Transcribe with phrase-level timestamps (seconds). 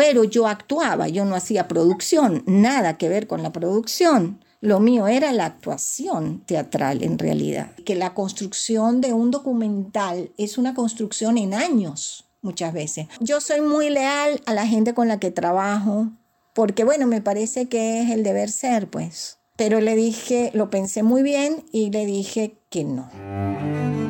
[0.00, 4.42] pero yo actuaba, yo no hacía producción, nada que ver con la producción.
[4.62, 7.72] Lo mío era la actuación teatral en realidad.
[7.84, 13.08] Que la construcción de un documental es una construcción en años muchas veces.
[13.20, 16.08] Yo soy muy leal a la gente con la que trabajo,
[16.54, 19.36] porque bueno, me parece que es el deber ser, pues.
[19.56, 24.09] Pero le dije, lo pensé muy bien y le dije que no.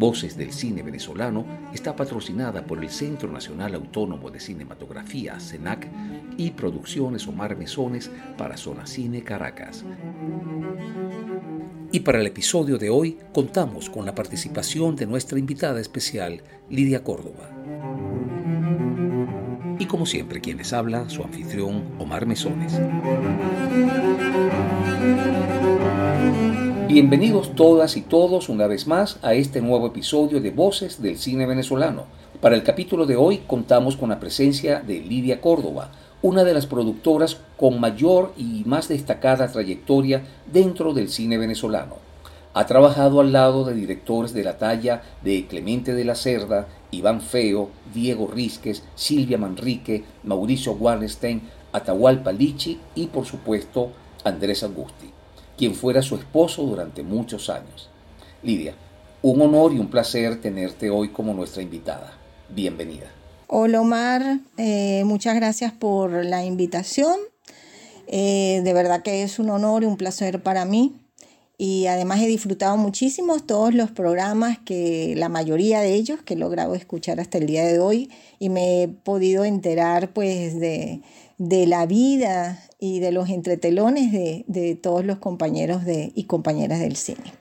[0.00, 5.88] Voces del Cine Venezolano está patrocinada por el Centro Nacional Autónomo de Cinematografía, CENAC,
[6.38, 9.84] y Producciones Omar Mesones para Zona Cine Caracas.
[11.92, 16.40] Y para el episodio de hoy contamos con la participación de nuestra invitada especial,
[16.70, 17.50] Lidia Córdoba.
[19.78, 22.80] Y como siempre, quien les habla, su anfitrión, Omar Mesones.
[26.92, 31.46] Bienvenidos todas y todos una vez más a este nuevo episodio de Voces del Cine
[31.46, 32.06] Venezolano.
[32.40, 36.66] Para el capítulo de hoy contamos con la presencia de Lidia Córdoba, una de las
[36.66, 41.94] productoras con mayor y más destacada trayectoria dentro del cine venezolano.
[42.54, 47.20] Ha trabajado al lado de directores de la talla de Clemente de la Cerda, Iván
[47.20, 53.92] Feo, Diego Rizquez, Silvia Manrique, Mauricio Wallenstein, Atahualpa Lichi y por supuesto
[54.24, 55.12] Andrés Augusti
[55.60, 57.90] quien fuera su esposo durante muchos años.
[58.42, 58.72] Lidia,
[59.20, 62.14] un honor y un placer tenerte hoy como nuestra invitada.
[62.48, 63.12] Bienvenida.
[63.46, 67.14] Hola Omar, eh, muchas gracias por la invitación.
[68.06, 70.94] Eh, de verdad que es un honor y un placer para mí.
[71.58, 76.38] Y además he disfrutado muchísimo todos los programas, que la mayoría de ellos que he
[76.38, 81.02] logrado escuchar hasta el día de hoy y me he podido enterar pues de,
[81.40, 86.96] de la vida y de los entretelones de, todos los compañeros de, y compañeras del
[86.96, 87.32] cine.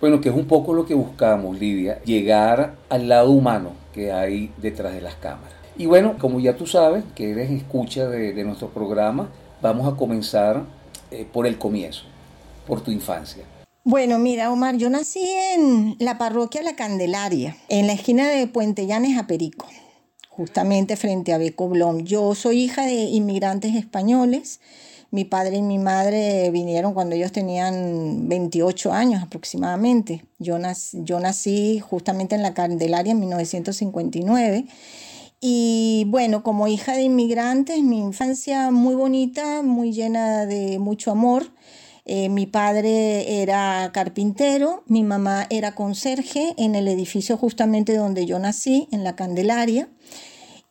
[0.00, 4.50] Bueno, que es un poco lo que buscamos, Lidia, llegar al lado humano que hay
[4.56, 5.52] detrás de las cámaras.
[5.76, 9.28] Y bueno, como ya tú sabes, que eres escucha de, nuestro programa,
[9.60, 10.64] vamos a comenzar
[11.10, 12.04] eh, por el comienzo,
[12.66, 13.44] por tu infancia.
[13.84, 18.86] Bueno, mira, Omar, yo nací en la parroquia La Candelaria, en la esquina de Puente
[18.86, 19.66] Llanes a Perico
[20.36, 22.04] justamente frente a Beco Blom.
[22.04, 24.60] Yo soy hija de inmigrantes españoles.
[25.10, 30.24] Mi padre y mi madre vinieron cuando ellos tenían 28 años aproximadamente.
[30.38, 34.64] Yo nací, yo nací justamente en la Candelaria en 1959.
[35.42, 41.52] Y bueno, como hija de inmigrantes, mi infancia muy bonita, muy llena de mucho amor.
[42.04, 48.38] Eh, mi padre era carpintero, mi mamá era conserje en el edificio justamente donde yo
[48.38, 49.88] nací, en la Candelaria.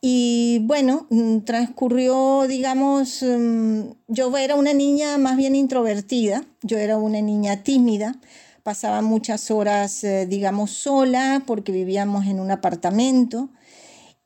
[0.04, 6.96] Y bueno, mm, transcurrió, digamos, mm, yo era una niña más bien introvertida, yo era
[6.98, 8.16] una niña tímida,
[8.64, 13.50] pasaba muchas horas, eh, digamos, sola porque vivíamos en un apartamento.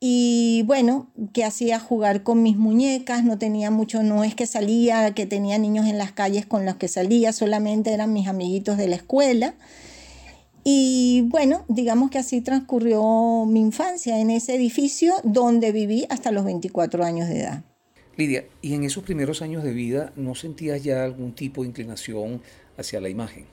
[0.00, 5.12] Y bueno, que hacía jugar con mis muñecas, no tenía mucho, no es que salía,
[5.14, 8.88] que tenía niños en las calles con los que salía, solamente eran mis amiguitos de
[8.88, 9.54] la escuela.
[10.68, 16.44] Y bueno, digamos que así transcurrió mi infancia en ese edificio donde viví hasta los
[16.44, 17.62] 24 años de edad.
[18.16, 22.42] Lidia, ¿y en esos primeros años de vida no sentías ya algún tipo de inclinación
[22.76, 23.44] hacia la imagen?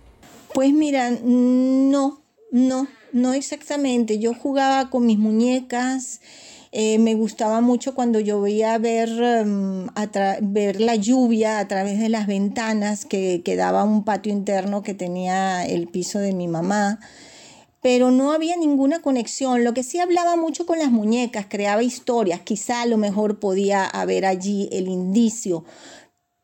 [0.55, 4.17] Pues mira, no, no, no exactamente.
[4.17, 6.19] Yo jugaba con mis muñecas,
[6.75, 9.87] eh, me gustaba mucho cuando yo veía ver, em,
[10.41, 14.95] ver la lluvia a través de las ventanas que, que daba un patio interno que
[14.95, 16.99] tenía el piso de mi mamá
[17.83, 19.65] pero no había ninguna conexión.
[19.65, 23.85] Lo que sí hablaba mucho con las muñecas, creaba historias, quizá a lo mejor podía
[23.85, 25.65] haber allí el indicio,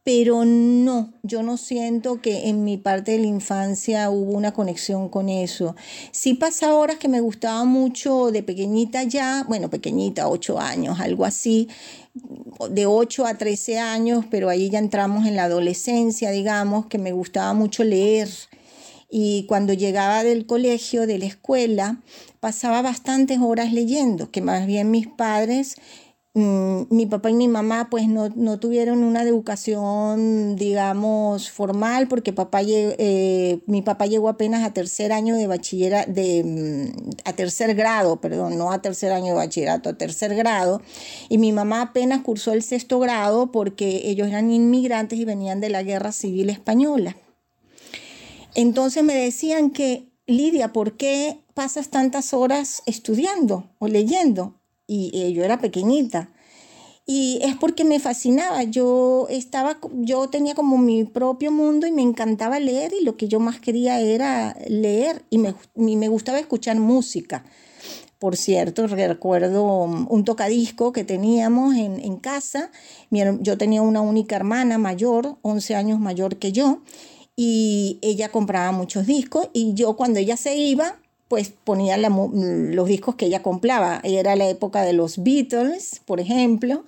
[0.03, 5.09] pero no, yo no siento que en mi parte de la infancia hubo una conexión
[5.09, 5.75] con eso.
[6.11, 11.25] Sí pasa horas que me gustaba mucho de pequeñita ya, bueno, pequeñita, 8 años, algo
[11.25, 11.67] así,
[12.69, 17.11] de 8 a 13 años, pero ahí ya entramos en la adolescencia, digamos, que me
[17.11, 18.29] gustaba mucho leer.
[19.11, 22.01] Y cuando llegaba del colegio, de la escuela,
[22.39, 25.75] pasaba bastantes horas leyendo, que más bien mis padres
[26.35, 28.29] Mm, mi papá y mi mamá pues no,
[28.59, 35.35] tuvieron una educación, digamos, formal, porque papá, eh, mi papá llegó apenas a tercer año
[35.35, 39.97] de bachillerato, de, mm, a tercer grado, perdón, no a tercer año de bachillerato, a
[39.97, 40.83] tercer grado,
[41.29, 45.69] y mi mamá apenas cursó el sexto grado porque ellos eran inmigrantes y venían de
[45.69, 47.17] la guerra civil española.
[48.53, 54.58] Entonces me decían que, Lidia, ¿por qué pasas tantas horas estudiando o leyendo?
[54.89, 56.31] Y eh, yo era pequeñita.
[57.05, 58.63] Y es porque me fascinaba.
[58.63, 63.27] Yo estaba, yo tenía como mi propio mundo y me encantaba leer y lo que
[63.27, 67.45] yo más quería era leer y me, me gustaba escuchar música.
[68.19, 72.69] Por cierto, recuerdo un tocadisco que teníamos en, en casa.
[73.11, 76.81] yo tenía una única hermana mayor, 11 años mayor que yo,
[77.37, 80.99] y ella compraba muchos discos y yo cuando ella se iba,
[81.29, 84.01] pues ponía los discos que ella compraba.
[84.03, 86.83] Era la época de los Beatles, por ejemplo,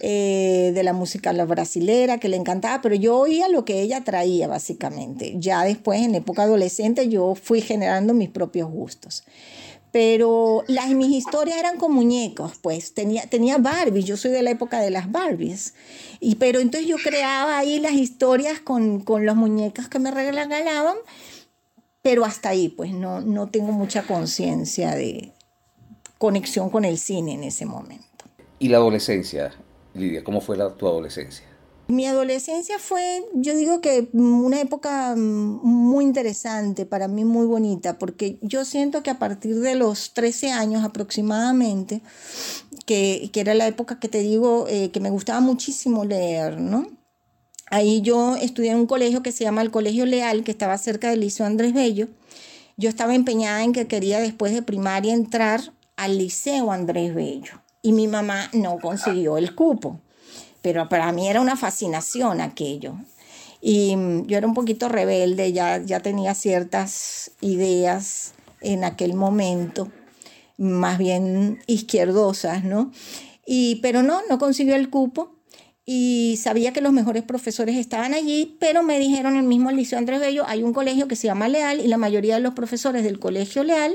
[0.00, 4.48] eh, de la música brasilera que le encantaba, pero yo oía lo que ella traía
[4.48, 5.36] básicamente.
[5.38, 9.24] Ya después, en época adolescente, yo fui generando mis propios gustos.
[9.92, 14.50] Pero las, mis historias eran con muñecos, pues tenía, tenía Barbies, yo soy de la
[14.50, 15.72] época de las Barbies.
[16.20, 20.96] Y, pero entonces yo creaba ahí las historias con, con los muñecos que me regalaban
[22.06, 25.32] pero hasta ahí, pues no, no tengo mucha conciencia de
[26.18, 28.06] conexión con el cine en ese momento.
[28.60, 29.52] ¿Y la adolescencia,
[29.92, 30.22] Lidia?
[30.22, 31.44] ¿Cómo fue la, tu adolescencia?
[31.88, 38.38] Mi adolescencia fue, yo digo que una época muy interesante, para mí muy bonita, porque
[38.40, 42.02] yo siento que a partir de los 13 años aproximadamente,
[42.84, 46.86] que, que era la época que te digo eh, que me gustaba muchísimo leer, ¿no?
[47.68, 51.10] Ahí yo estudié en un colegio que se llama el Colegio Leal, que estaba cerca
[51.10, 52.08] del Liceo Andrés Bello.
[52.76, 55.60] Yo estaba empeñada en que quería después de primaria entrar
[55.96, 60.00] al Liceo Andrés Bello y mi mamá no consiguió el cupo.
[60.62, 62.96] Pero para mí era una fascinación aquello.
[63.60, 69.92] Y mm, yo era un poquito rebelde, ya, ya tenía ciertas ideas en aquel momento,
[70.58, 72.90] más bien izquierdosas, ¿no?
[73.46, 75.35] Y, pero no, no consiguió el cupo
[75.86, 80.18] y sabía que los mejores profesores estaban allí, pero me dijeron el mismo Liceo Andrés
[80.18, 83.20] Bello, hay un colegio que se llama Leal y la mayoría de los profesores del
[83.20, 83.94] colegio Leal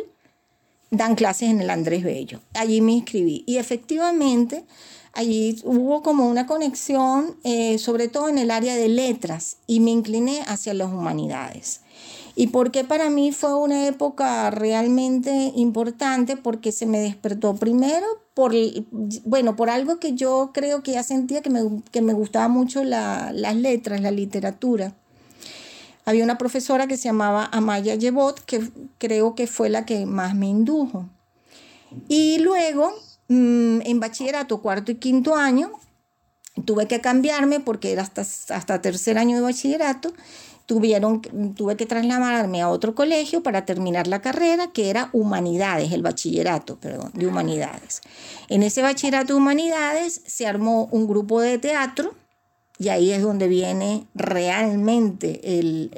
[0.90, 2.40] dan clases en el Andrés Bello.
[2.54, 4.64] Allí me inscribí y efectivamente
[5.12, 9.92] allí hubo como una conexión, eh, sobre todo en el área de letras, y me
[9.92, 11.82] incliné hacia las humanidades.
[12.42, 16.38] ¿Y por qué para mí fue una época realmente importante?
[16.38, 18.52] Porque se me despertó primero por,
[19.26, 22.84] bueno, por algo que yo creo que ya sentía que me, que me gustaba mucho
[22.84, 24.96] las letras, la literatura.
[26.04, 30.34] Había una profesora que se llamaba Amaya Yebot, que creo que fue la que más
[30.34, 31.08] me indujo.
[32.08, 32.92] Y luego,
[33.28, 35.74] mm, en bachillerato, cuarto y quinto año,
[36.66, 40.12] tuve que cambiarme porque era hasta, hasta tercer año de bachillerato
[40.66, 41.22] tuvieron,
[41.56, 46.78] tuve que trasladarme a otro colegio para terminar la carrera, que era Humanidades, el bachillerato,
[46.78, 48.02] perdón, de Humanidades.
[48.48, 52.14] En ese bachillerato de Humanidades se armó un grupo de teatro
[52.78, 55.92] y ahí es donde viene realmente el,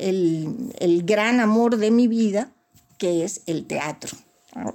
[0.80, 2.51] el gran amor de mi vida,
[2.98, 4.18] que es el teatro.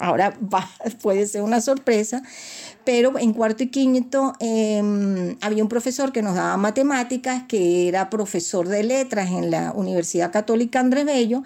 [0.00, 0.36] Ahora
[1.02, 2.22] puede ser una sorpresa,
[2.88, 8.08] pero en cuarto y quinto em, había un profesor que nos daba matemáticas, que era
[8.08, 11.42] profesor de letras en la Universidad Católica Andrés Bello,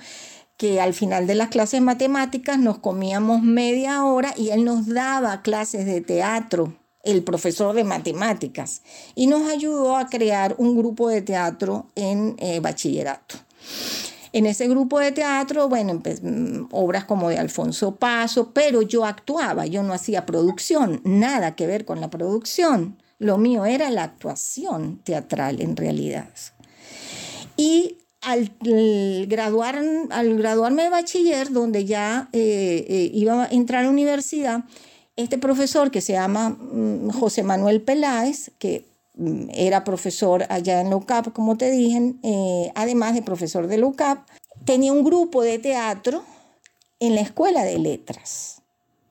[0.56, 4.86] que al final de las clases de matemáticas nos comíamos media hora y él nos
[4.86, 8.82] daba clases de teatro, el profesor de matemáticas,
[9.16, 13.34] y nos ayudó a crear un grupo de teatro en eh, bachillerato.
[14.32, 19.66] En ese grupo de teatro, bueno, mm, obras como de Alfonso Paso, pero yo actuaba,
[19.66, 22.96] yo no hacía producción, nada que ver con la producción.
[23.18, 26.30] Lo mío era la actuación teatral en realidad.
[27.56, 28.52] Y al,
[29.28, 34.64] graduar, al graduarme de bachiller, donde ya eh, eh, iba a entrar a la universidad,
[35.16, 38.91] este profesor que se llama mm, José Manuel Peláez, que
[39.52, 44.26] era profesor allá en LUCAP, como te dije, eh, además de profesor de LUCAP,
[44.64, 46.22] tenía un grupo de teatro
[47.00, 48.62] en la escuela de letras.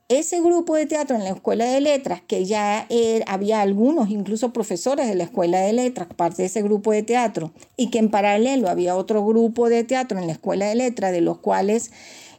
[0.10, 2.86] Ese grupo de teatro en la escuela de letras, que ya
[3.28, 7.54] había algunos, incluso profesores de la escuela de letras, parte de ese grupo de teatro,
[7.78, 11.22] y que en paralelo había otro grupo de teatro en la escuela de letras, de
[11.22, 11.92] los cuales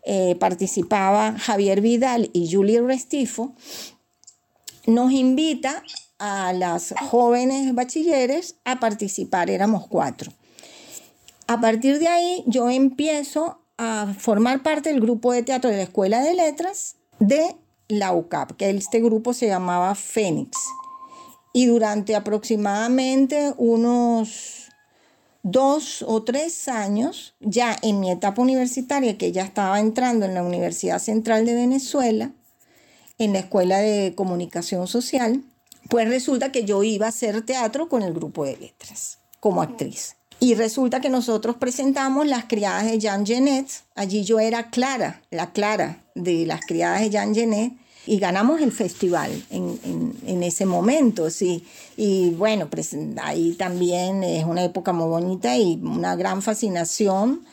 [0.04, 3.54] eh, participaban Javier Vidal y Julie Restifo,
[4.87, 5.83] nos invita
[6.25, 10.33] a las jóvenes bachilleres a participar, éramos cuatro.
[11.49, 15.83] A partir de ahí yo empiezo a formar parte del grupo de teatro de la
[15.83, 17.57] Escuela de Letras de
[17.88, 20.57] la UCAP, que este grupo se llamaba Fénix.
[21.52, 24.69] Y durante aproximadamente unos
[25.43, 30.45] dos o tres años, ya en mi etapa universitaria, que ya estaba entrando en la
[30.45, 32.31] Universidad Central de Venezuela,
[33.19, 35.43] en la Escuela de Comunicación Social,
[35.89, 40.17] pues resulta que yo iba a hacer teatro con el grupo de letras como actriz.
[40.41, 43.69] Y resulta que nosotros presentamos las criadas de Jean Genet.
[43.95, 47.75] Allí yo era Clara, la Clara de las criadas de Jean Genet.
[48.07, 51.65] Y ganamos el festival en, en, en ese momento, sí.
[51.97, 57.45] Y bueno, pues ahí también es una época muy bonita y una gran fascinación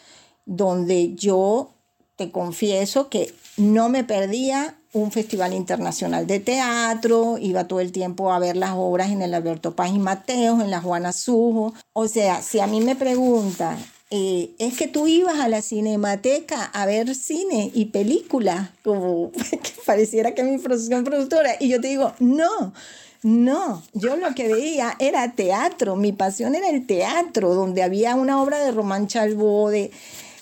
[0.48, 1.70] donde yo
[2.16, 8.32] te confieso que no me perdía un festival internacional de teatro, iba todo el tiempo
[8.32, 11.74] a ver las obras en el Alberto Paz y Mateos, en la Juana Sujo.
[11.94, 13.78] O sea, si a mí me preguntan,
[14.12, 19.72] eh, es que tú ibas a la cinemateca a ver cine y películas, como que
[19.86, 22.74] pareciera que mi profesión productora, y yo te digo, no.
[23.22, 28.42] No, yo lo que veía era teatro, mi pasión era el teatro, donde había una
[28.42, 29.92] obra de Román Chalbó, de,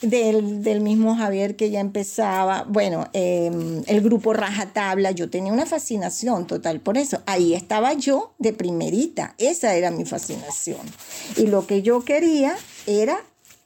[0.02, 6.46] del, mismo Javier que ya empezaba, bueno, em, el grupo Rajatabla, yo tenía una fascinación
[6.48, 7.22] total por eso.
[7.26, 10.82] Ahí estaba yo de primerita, esa era mi fascinación.
[11.36, 13.20] Y lo que yo quería era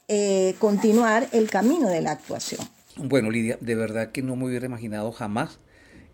[0.08, 2.66] eh, continuar el camino de la actuación.
[2.96, 5.58] Bueno, Lidia, de verdad que no me hubiera imaginado jamás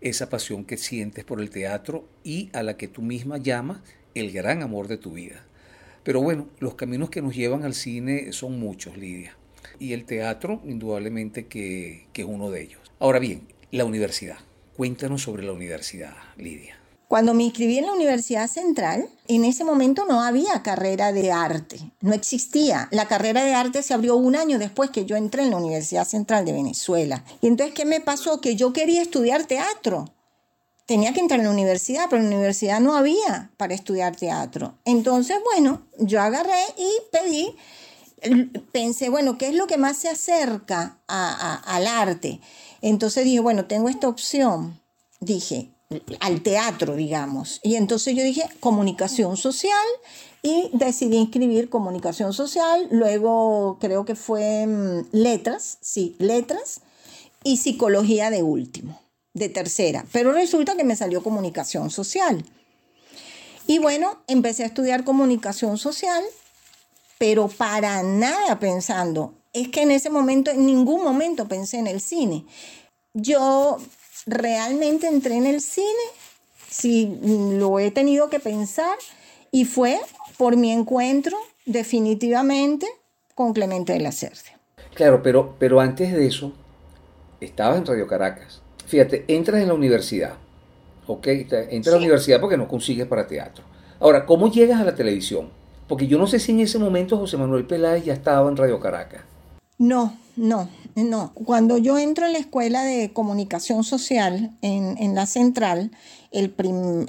[0.01, 3.79] esa pasión que sientes por el teatro y a la que tú misma llamas
[4.15, 5.43] el gran amor de tu vida.
[6.03, 9.35] Pero bueno, los caminos que nos llevan al cine son muchos, Lidia
[9.79, 12.81] y el teatro indudablemente que, que es uno de ellos.
[12.99, 14.37] Ahora bien, la universidad.
[14.75, 16.79] Cuéntanos sobre la universidad, Lidia.
[17.09, 21.79] Cuando me inscribí en la Universidad Central, en ese momento no había carrera de arte,
[22.01, 22.87] no existía.
[22.91, 26.05] La carrera de arte se abrió un año después que yo entré en la Universidad
[26.05, 27.23] Central de Venezuela.
[27.41, 28.41] Y entonces, ¿qué me pasó?
[28.41, 30.05] Que yo quería estudiar teatro.
[30.85, 34.75] Tenía que entrar en la universidad, pero en la universidad no había para estudiar teatro.
[34.85, 37.55] Entonces, bueno, yo agarré y pedí
[38.71, 42.39] pensé, bueno, ¿qué es lo que más se acerca al arte?
[42.81, 44.79] Entonces dije, bueno, tengo esta opción,
[45.19, 45.69] dije,
[46.19, 47.59] al teatro, digamos.
[47.63, 49.73] Y entonces yo dije, comunicación social
[50.41, 56.81] y decidí inscribir comunicación social, luego creo que fue mm, letras, sí, letras
[57.43, 59.01] y psicología de último,
[59.33, 62.45] de tercera, pero resulta que me salió comunicación social.
[63.67, 66.23] Y bueno, empecé a estudiar comunicación social
[67.19, 69.35] pero para nada pensando.
[69.53, 72.45] Es que en ese momento, en ningún momento pensé en el cine.
[73.13, 73.77] Yo
[74.25, 75.87] realmente entré en el cine,
[76.67, 78.97] si lo he tenido que pensar,
[79.51, 79.99] y fue
[80.37, 82.87] por mi encuentro definitivamente
[83.35, 84.53] con Clemente de la Cerce.
[84.93, 86.53] Claro, pero, pero antes de eso,
[87.41, 88.61] estabas en Radio Caracas.
[88.85, 90.35] Fíjate, entras en la universidad,
[91.05, 91.27] ¿ok?
[91.27, 93.63] Entras a la universidad porque no consigues para teatro.
[93.99, 95.58] Ahora, ¿cómo llegas a la televisión?
[95.89, 98.79] Porque yo no sé si en ese momento José Manuel Peláez ya estaba en Radio
[98.79, 99.23] Caracas.
[99.79, 101.33] No, no, no.
[101.33, 105.91] Cuando yo entro en la escuela de comunicación social en, la central,
[106.31, 106.53] el,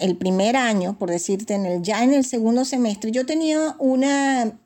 [0.01, 4.59] el, primer año, por decirte, en el, ya en el segundo semestre, yo tenía una...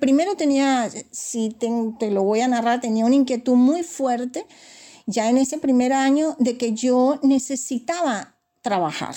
[0.00, 4.46] Primero tenía, si te lo voy a narrar, tenía una inquietud muy fuerte
[5.06, 9.14] ya en ese primer año de que yo necesitaba trabajar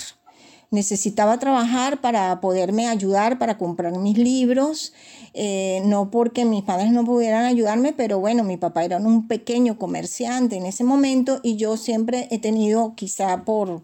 [0.72, 4.92] necesitaba trabajar para poderme ayudar, para comprar mis libros,
[5.34, 9.78] eh, no porque mis padres no pudieran ayudarme, pero bueno, mi papá era un pequeño
[9.78, 13.82] comerciante en ese momento y yo siempre he tenido quizá por...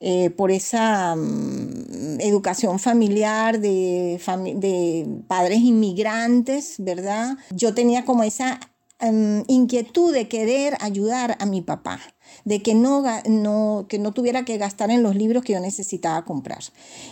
[0.00, 4.20] Eh, por esa mm, educación familiar de,
[4.54, 7.36] de padres inmigrantes, ¿verdad?
[7.50, 8.60] Yo tenía como esa
[9.00, 12.00] em, inquietud de querer ayudar a mi papá
[12.44, 13.04] de que no,
[13.88, 16.60] que no tuviera que gastar en los libros que yo necesitaba comprar.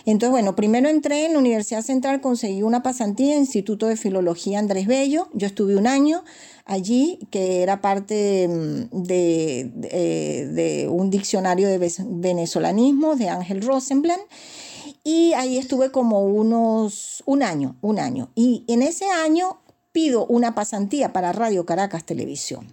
[0.05, 4.59] Entonces, bueno, primero entré en la Universidad Central, conseguí una pasantía en Instituto de Filología
[4.59, 6.23] Andrés Bello, yo estuve un año
[6.65, 14.19] allí, que era parte mm, de, de, un diccionario de venezolanismo de Ángel Rosenblatt.
[15.03, 18.29] Y ahí estuve como unos, un año, un año.
[18.35, 19.61] Y en ese año
[19.97, 22.67] pido una pasantía para Radio Caracas Televisión.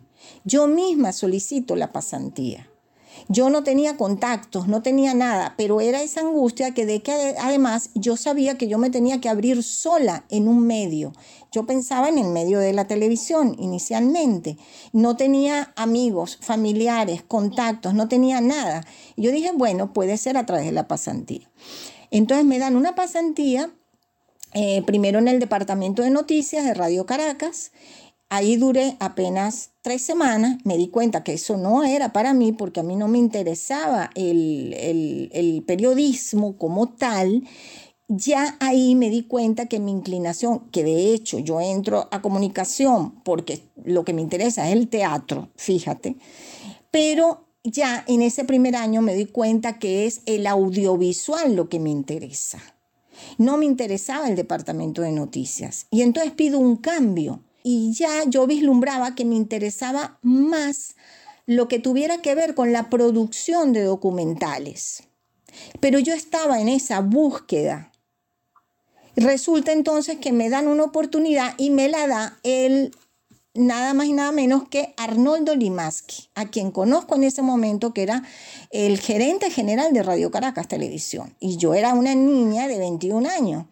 [0.44, 2.68] Yo misma solicito la pasantía.
[3.30, 7.88] Yo no tenía contactos, no tenía nada, pero era esa angustia que de que además
[7.94, 11.14] yo sabía que yo me tenía que abrir sola en un medio.
[11.50, 14.58] Yo pensaba en el medio de la televisión inicialmente.
[14.92, 18.84] No tenía amigos, familiares, contactos, no tenía nada.
[19.16, 21.50] yo dije, bueno, puede ser a través de la pasantía.
[22.10, 23.72] Entonces me dan una pasantía,
[24.54, 27.72] eh, primero en el Departamento de Noticias de Radio Caracas,
[28.30, 32.80] Ahí duré apenas tres semanas, me di cuenta que eso no era para mí porque
[32.80, 37.44] a mí no me interesaba el, periodismo como tal.
[38.08, 43.22] Ya ahí me di cuenta que mi inclinación, que de hecho yo entro a comunicación
[43.22, 46.16] porque lo que me interesa es el teatro, fíjate,
[46.90, 51.78] pero ya en ese primer año me di cuenta que es el audiovisual lo que
[51.78, 52.73] me interesa
[53.38, 55.86] No me interesaba el departamento de noticias.
[55.90, 57.40] Y entonces pido un cambio.
[57.62, 60.96] Y ya yo vislumbraba que me interesaba más
[61.46, 65.04] lo que tuviera que ver con la producción de documentales.
[65.80, 67.92] Pero yo estaba en esa búsqueda.
[69.16, 72.94] Resulta entonces que me dan una oportunidad y me la da el
[73.54, 78.02] nada más y nada menos que Arnoldo Limaski, a quien conozco en ese momento, que
[78.02, 78.22] era
[78.70, 81.34] el gerente general de Radio Caracas Televisión.
[81.40, 83.66] Y yo era una niña de 21 años.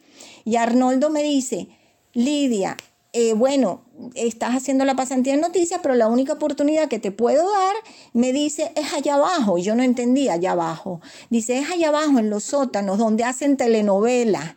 [0.45, 1.69] Y Arnoldo me dice,
[2.15, 2.77] Lidia,
[3.13, 3.83] eh, bueno,
[4.15, 7.75] estás haciendo la pasantía en noticias, pero la única oportunidad que te puedo dar,
[8.13, 9.59] me dice, es allá abajo.
[9.59, 11.01] Y yo no entendía allá abajo.
[11.29, 14.55] Dice, es allá abajo, en los sótanos, donde hacen telenovelas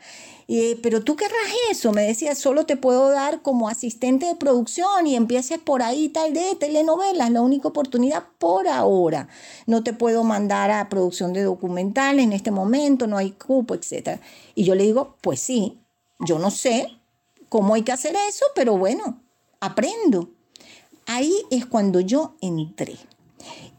[0.82, 1.38] pero tú querrás
[1.72, 6.10] eso, me decía, solo te puedo dar como asistente de producción y empieces por ahí
[6.10, 9.28] tal de telenovelas, la única oportunidad por ahora.
[9.66, 14.20] No te puedo mandar a producción de documentales en este momento, no hay cupo, etc.
[14.54, 15.80] Y yo le digo, pues sí,
[16.20, 16.90] yo no sé
[17.50, 19.22] cómo hay que hacer eso, pero bueno,
[19.60, 20.30] aprendo.
[21.08, 22.98] Ahí es cuando yo entré.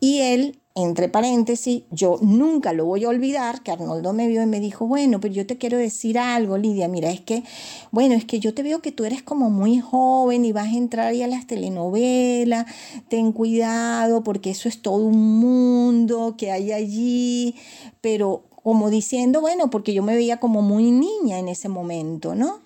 [0.00, 4.46] Y él entre paréntesis, yo nunca lo voy a olvidar, que Arnoldo me vio y
[4.46, 7.44] me dijo, bueno, pero yo te quiero decir algo, Lidia, mira, es que,
[7.90, 10.76] bueno, es que yo te veo que tú eres como muy joven y vas a
[10.76, 12.66] entrar ahí a las telenovelas,
[13.08, 17.54] ten cuidado porque eso es todo un mundo que hay allí,
[18.02, 22.60] pero como diciendo, bueno, porque yo me veía como muy niña en ese momento, ¿no?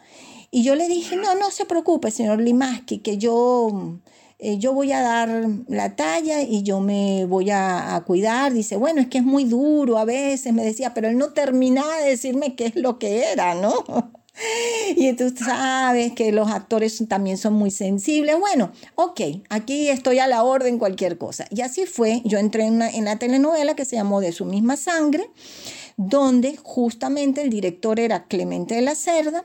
[0.50, 4.00] Y yo le dije, no, no se preocupe, señor Limaski, que yo
[4.42, 8.52] eh, yo voy a dar la talla y yo me voy a, cuidar.
[8.52, 11.99] Dice, bueno, es que es muy duro a veces, me decía, pero él no terminaba
[11.99, 13.73] de decirme qué es lo que era, ¿no?
[14.97, 18.38] Y tú sabes que los actores también son muy sensibles.
[18.38, 19.20] Bueno, ok,
[19.50, 21.44] aquí estoy a la orden cualquier cosa.
[21.50, 24.78] Y así fue, yo entré en, en la telenovela que se llamó De su misma
[24.78, 25.28] sangre,
[25.99, 29.44] donde justamente el director era Clemente de la Cerda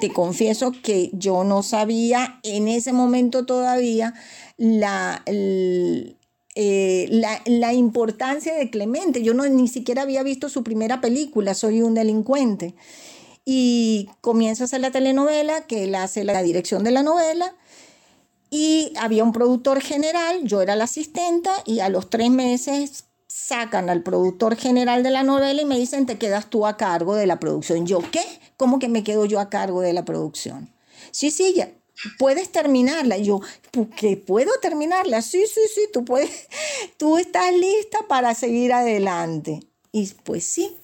[0.00, 4.14] te confieso que yo no sabía en ese momento todavía
[4.56, 7.08] la, eh,
[7.46, 9.22] la, importancia de Clemente.
[9.22, 12.74] Yo no, ni siquiera había visto su primera película, Soy un delincuente.
[13.44, 17.54] Y comienzo a hacer la telenovela, que él hace la dirección de la novela.
[18.50, 23.88] Y había un productor general, yo era la asistenta, y a los tres meses sacan
[23.88, 27.26] al productor general de la novela y me dicen, te quedas tú a cargo de
[27.26, 27.86] la producción.
[27.86, 28.22] Yo, ¿qué?
[28.58, 30.70] ¿Cómo que me quedo yo a cargo de la producción?
[31.12, 31.72] Sí, sí, ya,
[32.18, 33.16] puedes terminarla.
[33.16, 33.40] Yo,
[33.96, 35.22] ¿qué puedo terminarla?
[35.22, 36.30] Sí, sí, sí, tú puedes,
[36.98, 39.60] tú estás lista para seguir adelante.
[39.92, 40.76] Y pues sí,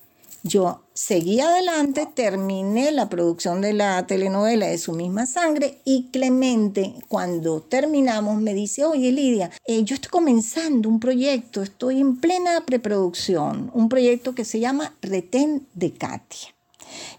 [0.43, 6.93] yo seguí adelante, terminé la producción de la telenovela de su misma sangre y Clemente,
[7.07, 12.65] cuando terminamos, me dice, oye Lidia, eh, yo estoy comenzando un proyecto, estoy en plena
[12.67, 16.49] preproducción, un proyecto que se llama Retén de Katia,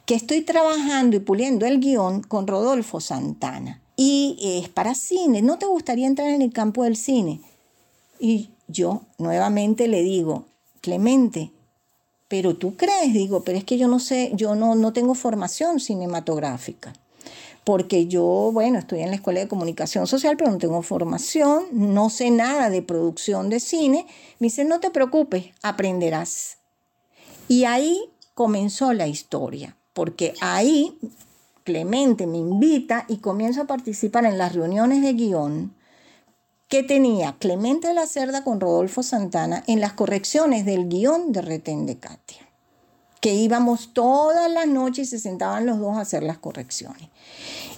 [0.06, 3.82] que estoy trabajando y puliendo el guion con Rodolfo Santana.
[3.96, 7.40] Y es para cine, ¿no te gustaría entrar en el campo del cine?
[8.20, 10.48] Y yo nuevamente le digo,
[10.82, 11.54] Clemente,
[12.30, 15.82] pero tú crees, digo, pero es que yo no sé, yo no, no tengo formación
[15.82, 16.94] cinematográfica.
[17.66, 22.10] Porque yo, bueno, estoy en la Escuela de Comunicación Social, pero no tengo formación, no
[22.10, 24.08] sé nada de producción de cine.
[24.40, 26.58] Me dice, no te preocupes, aprenderás.
[27.50, 28.00] Y ahí
[28.34, 30.98] comenzó la historia, porque ahí
[31.70, 35.76] Clemente me invita y comienzo a participar en las reuniones de guion
[36.70, 41.88] que tenía Clemente la Cerda con Rodolfo Santana en las correcciones del guion de Retén
[41.88, 42.48] de Katia,
[43.20, 47.10] que íbamos todas las noches y se sentaban los dos a hacer las correcciones.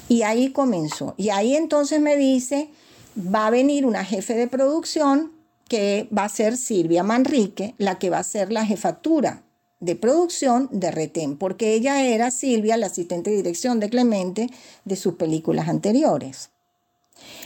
[0.10, 1.16] Y ahí comenzó.
[1.16, 2.70] Y ahí entonces me dice,
[3.18, 5.32] va a venir una jefe de producción
[5.70, 9.44] que va a ser Silvia Manrique, la que va a ser la jefatura
[9.80, 14.50] de producción de Retén, porque ella era Silvia, la asistente de dirección de Clemente
[14.84, 16.50] de sus películas anteriores.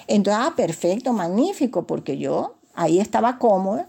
[0.08, 3.88] Entonces, ah, perfecto, magnífico, porque yo ahí estaba cómoda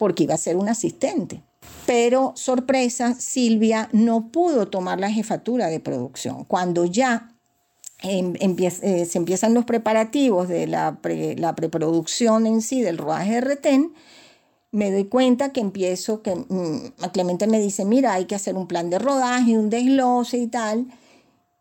[0.00, 1.42] porque iba a ser un asistente.
[1.84, 6.44] Pero, sorpresa, Silvia no pudo tomar la jefatura de producción.
[6.44, 7.34] Cuando ya
[8.00, 10.98] em, eh, se empiezan los preparativos de la,
[11.36, 13.92] la, preproducción en sí del rodaje de retén,
[14.72, 18.66] me doy cuenta que empiezo, que mm, Clemente me dice, mira, hay que hacer un
[18.66, 20.86] plan de rodaje, un desglose y tal.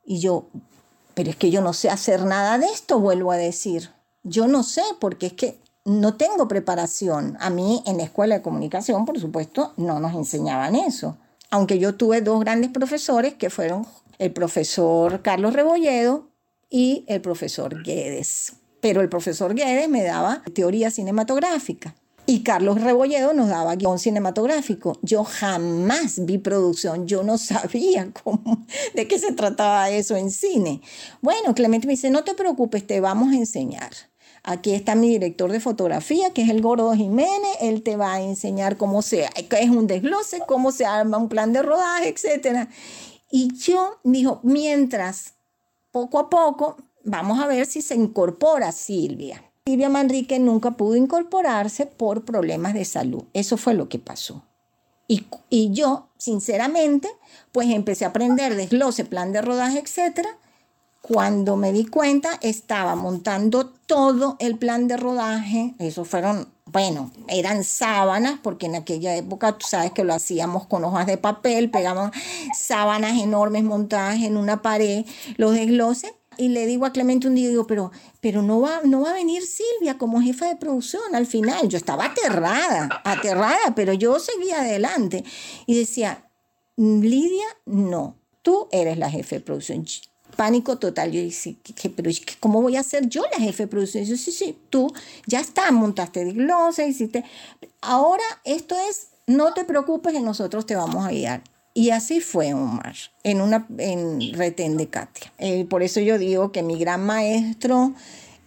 [0.05, 0.47] Y yo,
[1.19, 3.89] pero es que yo no sé hacer nada de esto, vuelvo a decir.
[4.23, 7.35] Yo no sé, porque es que no tengo preparación.
[7.41, 11.17] A mí en la escuela de comunicación, por supuesto, no nos enseñaban eso.
[11.49, 13.85] Aunque yo tuve dos grandes profesores que fueron
[14.17, 16.29] el profesor Carlos Rebolledo
[16.69, 18.53] y el profesor Guedes.
[18.79, 21.95] Pero el profesor Guedes me daba teoría cinematográfica.
[22.29, 24.99] Y Carlos Rebolledo nos daba guion cinematográfico.
[25.01, 28.13] Yo jamás vi producción, yo no sabía
[28.93, 30.79] de qué se trataba eso en cine.
[31.23, 33.89] Bueno, Clemente me dice, no te preocupes, te vamos a enseñar.
[34.43, 37.57] Aquí está mi director de fotografía, que es el Gordo Jiménez.
[37.61, 41.51] Él te va a enseñar cómo se, es un desglose, cómo se arma un plan
[41.51, 42.69] de rodaje, etc.
[43.31, 45.33] Y yo dijo, mientras,
[45.91, 49.48] poco a poco, vamos a ver si se incorpora Silvia.
[49.65, 53.23] Silvia Manrique nunca pudo incorporarse por problemas de salud.
[53.33, 54.43] Eso fue lo que pasó.
[55.07, 57.09] Y, y yo, sinceramente,
[57.51, 60.29] pues empecé a aprender desglose, plan de rodaje, etcétera.
[61.01, 65.73] Cuando me di cuenta, estaba montando todo el plan de rodaje.
[65.79, 70.83] Eso fueron, bueno, eran sábanas, porque en aquella época tú sabes que lo hacíamos con
[70.83, 72.11] hojas de papel, pegamos
[72.55, 75.05] sábanas enormes montadas en una pared,
[75.37, 79.01] los desgloses y le digo a Clemente un día, digo, pero, pero no, va, no
[79.01, 81.67] va a venir Silvia como jefa de producción al final.
[81.67, 85.25] Yo estaba aterrada, aterrada, pero yo seguía adelante.
[85.65, 86.29] Y decía,
[86.77, 89.85] Lidia, no, tú eres la jefe de producción.
[90.37, 91.11] Pánico total.
[91.11, 91.57] Yo dije,
[91.93, 94.05] pero ¿cómo voy a ser yo la jefe de producción?
[94.05, 94.93] Yo, sí, sí, tú
[95.27, 97.25] ya está, montaste de glosa, hiciste.
[97.81, 101.43] Ahora esto es, no te preocupes que nosotros te vamos a guiar.
[101.73, 105.31] Y así fue Omar, en una en Retén de Katia.
[105.37, 107.93] Eh, por eso yo digo que mi gran maestro,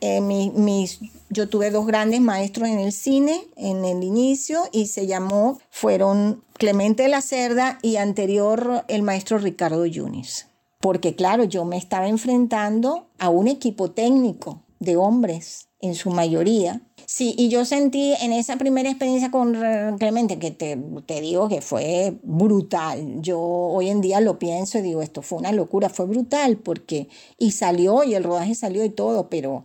[0.01, 0.99] eh, mis,
[1.31, 6.43] yo tuve dos grandes maestros en el cine en el inicio y se llamó, fueron
[6.55, 10.49] Clemente de la Cerda y anterior el maestro Ricardo Yunis.
[10.81, 16.81] Porque claro, yo me estaba enfrentando a un equipo técnico de hombres en su mayoría
[17.14, 19.53] Sí, y yo sentí en esa primera experiencia con
[19.98, 23.20] Clemente, que te, te, digo que fue brutal.
[23.20, 27.09] Yo hoy en día lo pienso y digo, esto fue una locura, fue brutal, porque,
[27.37, 29.62] y salió, y el rodaje salió y todo, pero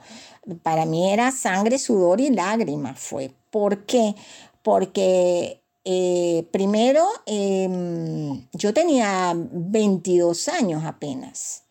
[0.61, 3.31] para mí era sangre, sudor y lágrimas, fue.
[3.49, 4.13] ¿Por qué?
[4.61, 11.66] Porque eh, primero, em, yo tenía 22 años apenas.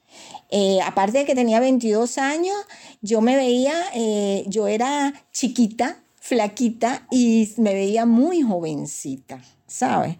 [0.50, 2.56] Eh, aparte de que tenía 22 años,
[3.00, 10.16] yo me veía, eh, yo era chiquita, flaquita y me veía muy jovencita, ¿sabes?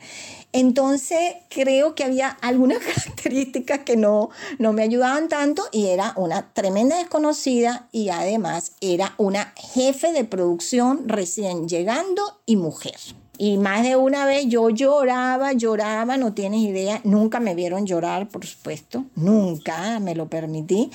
[0.53, 6.53] Entonces creo que había algunas características que no, no me ayudaban tanto y era una
[6.53, 12.97] tremenda desconocida y además era una jefe de producción recién llegando y mujer.
[13.39, 18.29] Y más de una vez yo lloraba, lloraba, no tienes idea, nunca me vieron llorar,
[18.29, 20.91] por supuesto, nunca me lo permití,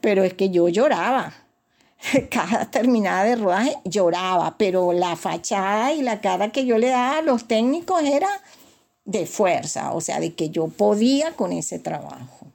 [0.00, 1.34] pero es que yo lloraba.
[2.30, 7.18] Cada terminada de rodaje lloraba, pero la fachada y la cara que yo le daba
[7.18, 8.28] a los técnicos era
[9.04, 12.46] de fuerza, o sea, de que yo podía con ese trabajo.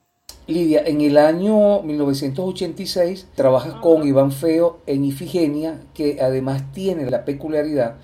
[0.48, 7.26] Lidia, en el año 1986 trabajas con Iván Feo en Ifigenia, que además tiene la
[7.26, 7.98] peculiaridad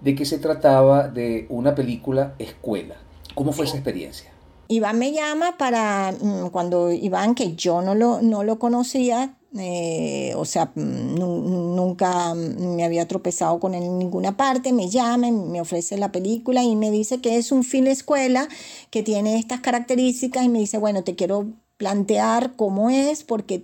[0.00, 2.96] de que se trataba de una película escuela.
[3.34, 4.30] ¿Cómo fue esa experiencia?
[4.68, 10.32] Iván me llama para mm, cuando Iván, que yo no lo, no lo conocía, eh,
[10.36, 15.60] o sea, mm, nunca me había tropezado con él en ninguna parte, me llama, me
[15.60, 18.48] ofrece la película y me dice que es un film escuela
[18.90, 23.62] que tiene estas características y me dice, bueno, te quiero plantear cómo es, porque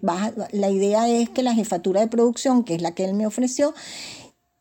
[0.50, 3.74] la idea es que la jefatura de producción, que es la que él me ofreció,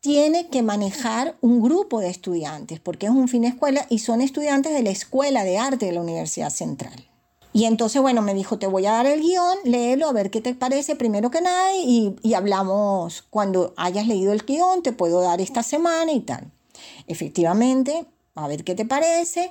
[0.06, 4.20] tiene que manejar un grupo de estudiantes, porque es un fin de escuela y son
[4.20, 7.08] estudiantes de la Escuela de Arte de la Universidad Central.
[7.52, 10.40] Y entonces, bueno, me dijo, te voy a dar el guion, léelo, a ver qué
[10.40, 15.22] te parece primero que nada y, y hablamos cuando hayas leído el guion, te puedo
[15.22, 16.52] dar esta semana y tal.
[17.08, 19.50] Efectivamente, a ver qué te parece.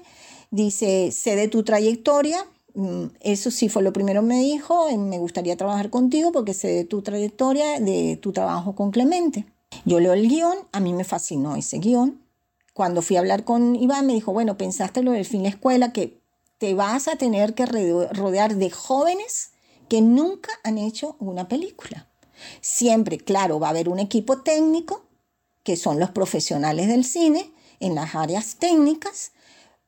[0.51, 2.37] Dice, sé de tu trayectoria,
[2.75, 6.69] mm, eso sí fue lo primero que me dijo, me gustaría trabajar contigo porque sé
[6.69, 9.45] de tu trayectoria, de tu trabajo con Clemente.
[9.83, 12.21] Yo leo el guion, a mí me fascinó ese guion.
[12.73, 15.93] Cuando fui a hablar con Iván, me dijo, bueno, pensaste lo del fin de escuela,
[15.93, 16.21] que
[16.57, 19.51] te vas a tener que rodear de jóvenes
[19.89, 22.09] que nunca han hecho una película.
[22.61, 25.05] Siempre, claro, va a haber un equipo técnico,
[25.63, 29.31] que son los profesionales del cine, en las áreas técnicas,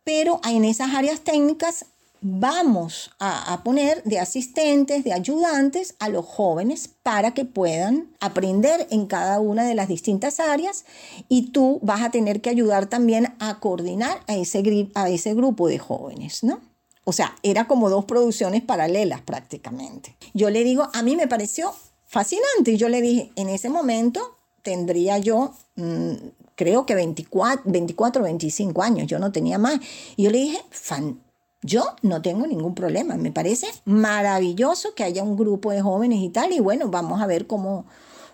[0.04, 1.86] pero en esas áreas técnicas
[2.22, 9.08] vamos a, poner de asistentes, de ayudantes a los jóvenes para que puedan aprender en
[9.08, 10.86] cada una de las distintas áreas
[11.30, 15.68] y tú vas a tener que ayudar también a coordinar a ese, a ese grupo
[15.68, 16.62] de jóvenes, ¿no?
[17.04, 20.18] O sea, era como dos producciones paralelas prácticamente.
[20.34, 21.74] Yo le digo, a mí me pareció
[22.06, 26.14] fascinante y yo le dije, en ese momento tendría yo, mm,
[26.56, 29.80] creo que 24, 24, 25 años, yo no tenía más.
[30.18, 31.22] Y yo le dije, fan,
[31.62, 36.30] yo no tengo ningún problema, me parece maravilloso que haya un grupo de jóvenes y
[36.30, 37.86] tal, y bueno, vamos a ver cómo,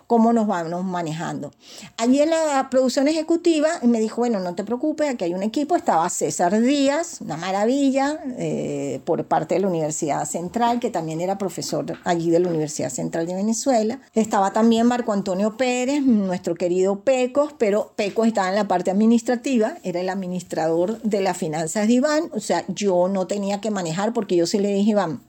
[0.06, 1.52] cómo nos vamos manejando.
[1.96, 5.76] Allí en la producción ejecutiva me dijo, bueno, no te preocupes, aquí hay un equipo,
[5.76, 11.38] estaba César Díaz, una maravilla, eh, por parte de la Universidad Central, que también era
[11.38, 14.00] profesor allí de la Universidad Central de Venezuela.
[14.14, 19.78] Estaba también Marco Antonio Pérez, nuestro querido Pecos, pero Pecos estaba en la parte administrativa,
[19.82, 24.12] era el administrador de las finanzas de Iván, o sea, yo no tenía que manejar
[24.12, 25.20] porque yo sí le dije, Iván,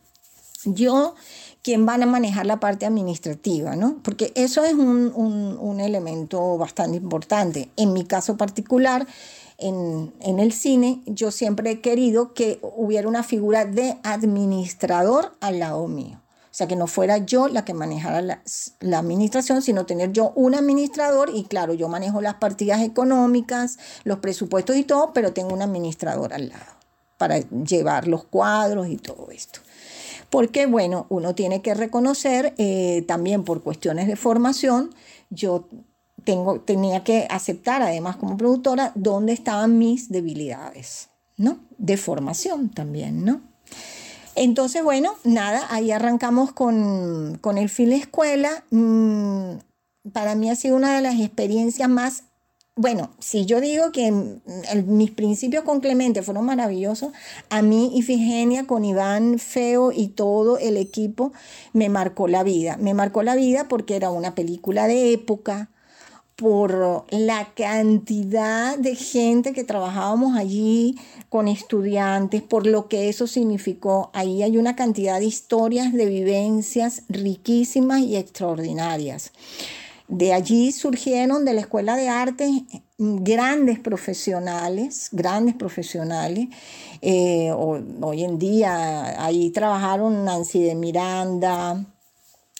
[0.66, 1.16] yo
[1.66, 3.98] quién van a manejar la parte administrativa, ¿no?
[4.04, 7.72] Porque eso es un, un, elemento bastante importante.
[7.76, 9.08] En mi caso particular,
[9.58, 15.58] en, en, el cine, yo siempre he querido que hubiera una figura de administrador al
[15.58, 16.22] lado mío.
[16.44, 18.44] O sea, que no fuera yo la que manejara la,
[18.80, 24.20] la, administración, sino tener yo un administrador y claro, yo manejo las partidas económicas, los
[24.20, 26.76] presupuestos y todo, pero tengo un administrador al lado
[27.18, 29.65] para llevar los cuadros y todo esto
[30.36, 34.94] porque bueno, uno tiene que reconocer eh, también por cuestiones de formación,
[35.30, 35.70] yo
[36.26, 41.60] tengo, tenía que aceptar además como productora dónde estaban mis debilidades, ¿no?
[41.78, 43.40] De formación también, ¿no?
[44.36, 48.66] Entonces, bueno, nada, ahí arrancamos con, con el film escuela.
[48.72, 49.52] Mm,
[50.12, 52.25] para mí ha sido una de las experiencias más
[52.76, 54.12] bueno, si yo digo que
[54.86, 57.14] mis principios con Clemente fueron maravillosos,
[57.50, 61.32] a mí Ifigenia con Iván Feo y todo el equipo
[61.72, 62.78] me marcó la vida.
[62.78, 65.70] Me marcó la vida porque era una película de época,
[66.36, 70.98] por la cantidad de gente que trabajábamos allí
[71.30, 74.12] con estudiantes, por lo que eso significó.
[74.14, 79.32] Ahí hay una cantidad de historias, de vivencias riquísimas y extraordinarias.
[80.08, 82.66] De allí surgieron de la Escuela de Arte
[82.98, 86.48] grandes profesionales, grandes profesionales.
[87.02, 91.86] Eh, hoy en día ahí trabajaron Nancy de Miranda,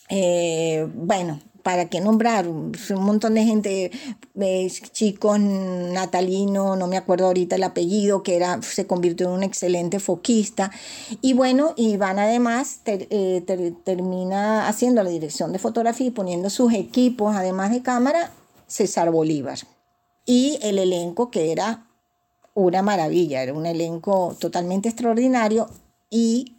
[0.10, 3.92] eh, bueno, para qué nombrar, un montón de gente,
[4.40, 9.42] eh, chicos, Natalino, no me acuerdo ahorita el apellido, que era, se convirtió en un
[9.42, 10.70] excelente foquista.
[11.22, 13.44] Y bueno, Iván además eh,
[13.84, 18.32] termina haciendo la dirección de fotografía y poniendo sus equipos, además de cámara,
[18.68, 19.58] César Bolívar.
[20.24, 21.88] Y el elenco que era
[22.54, 25.68] una maravilla, era un elenco totalmente extraordinario
[26.12, 26.55] y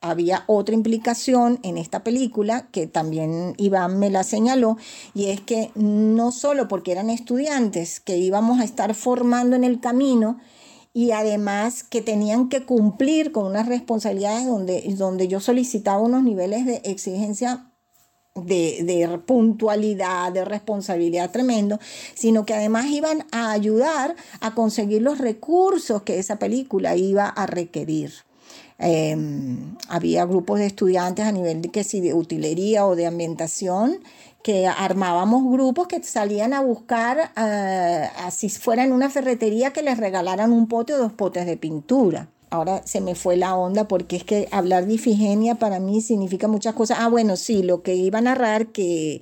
[0.00, 4.76] había otra implicación en esta película que también Iván me la señaló
[5.14, 9.80] y es que no solo porque eran estudiantes que íbamos a estar formando en el
[9.80, 10.38] camino
[10.92, 16.64] y además que tenían que cumplir con unas responsabilidades donde, donde yo solicitaba unos niveles
[16.64, 17.70] de exigencia
[18.34, 21.78] de, de, puntualidad, de responsabilidad tremendo,
[22.14, 27.46] sino que además iban a ayudar a conseguir los recursos que esa película iba a
[27.46, 28.12] requerir.
[28.78, 34.00] Em, había grupos de estudiantes a nivel de que si de utilería o de ambientación
[34.42, 39.98] que armábamos grupos que salían a buscar, uh, así fuera en una ferretería, que les
[39.98, 42.28] regalaran un pote o dos potes de pintura.
[42.50, 46.46] Ahora se me fue la onda porque es que hablar de Ifigenia para mí significa
[46.46, 46.98] muchas cosas.
[47.00, 49.20] Ah, bueno, sí, lo que iba a narrar que,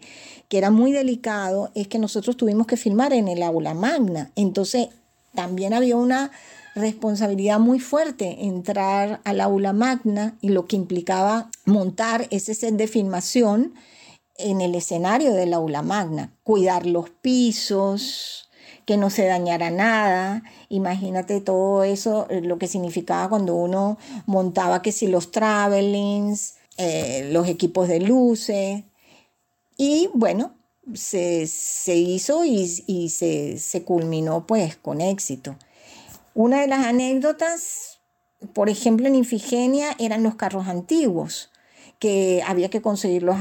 [0.49, 4.31] que era muy delicado es que nosotros tuvimos que filmar en el aula magna.
[4.37, 4.89] Entonces
[5.35, 6.33] también había una
[6.75, 12.89] responsabilidad muy fuerte entrar al aula magna y lo que implicaba montar ese set de
[12.89, 13.75] filmación
[14.37, 18.45] en el escenario del aula magna, cuidar los pisos,
[18.85, 20.43] que no se dañara nada.
[20.69, 27.29] Imagínate todo eso, eh, lo que significaba cuando uno montaba que si los travelings, eh,
[27.33, 28.85] los equipos de luces.
[29.77, 30.55] Y bueno,
[30.95, 31.49] se,
[31.87, 35.57] hizo y, y se, se culminó pues con éxito.
[36.35, 38.01] Una de las anécdotas,
[38.53, 41.51] por ejemplo, en Infigenia eran los carros antiguos
[42.01, 43.37] que había que conseguir los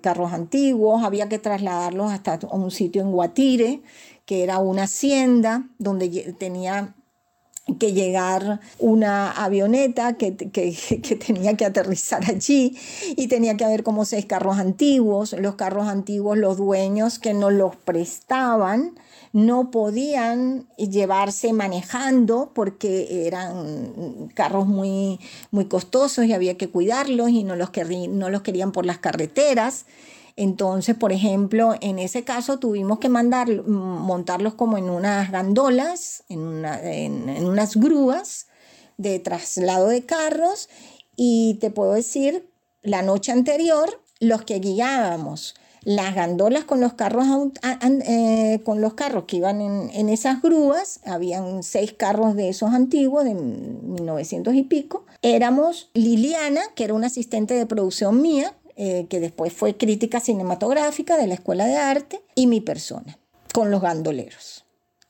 [0.00, 3.82] carros antiguos, había que trasladarlos hasta un sitio en Guatire,
[4.26, 6.94] que era una hacienda donde tenía
[7.78, 10.50] que llegar una avioneta que, que,
[11.02, 12.76] que, tenía que aterrizar allí
[13.16, 15.32] y tenía que haber como seis carros antiguos.
[15.32, 18.94] Los carros antiguos, los dueños que nos los prestaban,
[19.34, 25.18] no podían llevarse manejando porque eran carros muy,
[25.50, 27.70] muy costosos y había que cuidarlos y no los,
[28.10, 29.86] no los querían por las carreteras.
[30.36, 36.64] Entonces, por ejemplo, en ese caso tuvimos que mandar, montarlos como en unas gandolas, en,
[36.64, 38.46] en unas grúas
[38.98, 40.68] de traslado de carros
[41.16, 42.48] y te puedo decir,
[42.82, 47.26] la noche anterior, los que guiábamos las gandolas con los carros,
[47.82, 53.24] eh, con los carros que iban en, esas grúas, habían seis carros de esos antiguos,
[53.24, 55.04] de 1900 y pico.
[55.22, 61.16] Éramos Liliana, que era una asistente de producción mía, eh, que después fue crítica cinematográfica
[61.16, 63.18] de la Escuela de Arte, y mi persona,
[63.52, 64.63] con los gandoleros.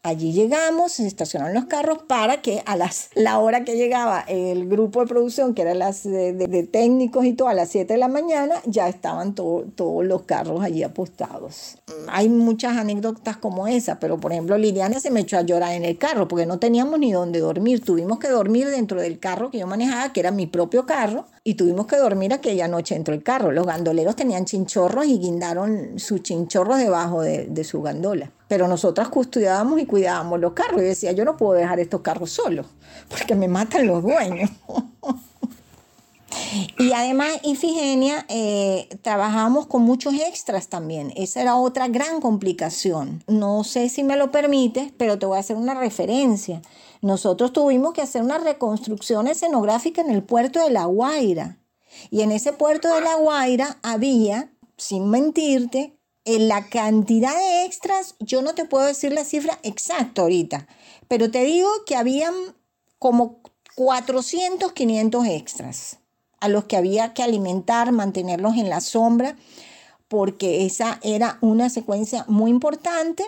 [0.07, 4.69] Allí llegamos, se estacionaron los carros para que a las, la hora que llegaba el
[4.69, 8.09] grupo de producción, que eran las de, técnicos y todo, a las 7 de la
[8.09, 11.79] mañana, ya estaban todos los carros allí apostados.
[12.09, 15.87] Hay muchas anécdotas como esa, pero por ejemplo Liliana se me echó a llorar en
[15.87, 17.83] el carro porque no teníamos ni dónde dormir.
[17.83, 21.55] Tuvimos que dormir dentro del carro que yo manejaba, que era mi propio carro, y
[21.55, 23.53] tuvimos que dormir aquella noche dentro del carro.
[23.53, 28.31] Los gandoleros tenían chinchorros y guindaron sus chinchorros debajo de, de su gandola.
[28.55, 30.81] Pero nosotras custodiábamos y cuidábamos los carros.
[30.81, 32.67] Y decía, yo no puedo dejar estos carros solos,
[33.09, 34.49] porque me matan los dueños.
[36.79, 41.13] Y además, Ifigenia, eh, trabajamos con muchos extras también.
[41.17, 43.25] Esa era otra gran complicación.
[43.27, 46.63] No sé si me lo permites, pero te voy a hacer una referencia.
[47.03, 51.59] Nosotros tuvimos que hacer una reconstrucción escenográfica en el puerto de La Guaira.
[52.11, 55.94] Y en ese puerto de La Guaira había, sin mentirte,
[56.25, 60.67] en la cantidad de extras, yo no te puedo decir la cifra exacta ahorita,
[61.09, 62.35] pero te digo que habían
[62.99, 63.41] como
[63.77, 65.99] 400, 500 extras
[66.41, 69.37] a los que había que alimentar, mantenerlos en la sombra,
[70.09, 73.25] porque esa era una secuencia muy importante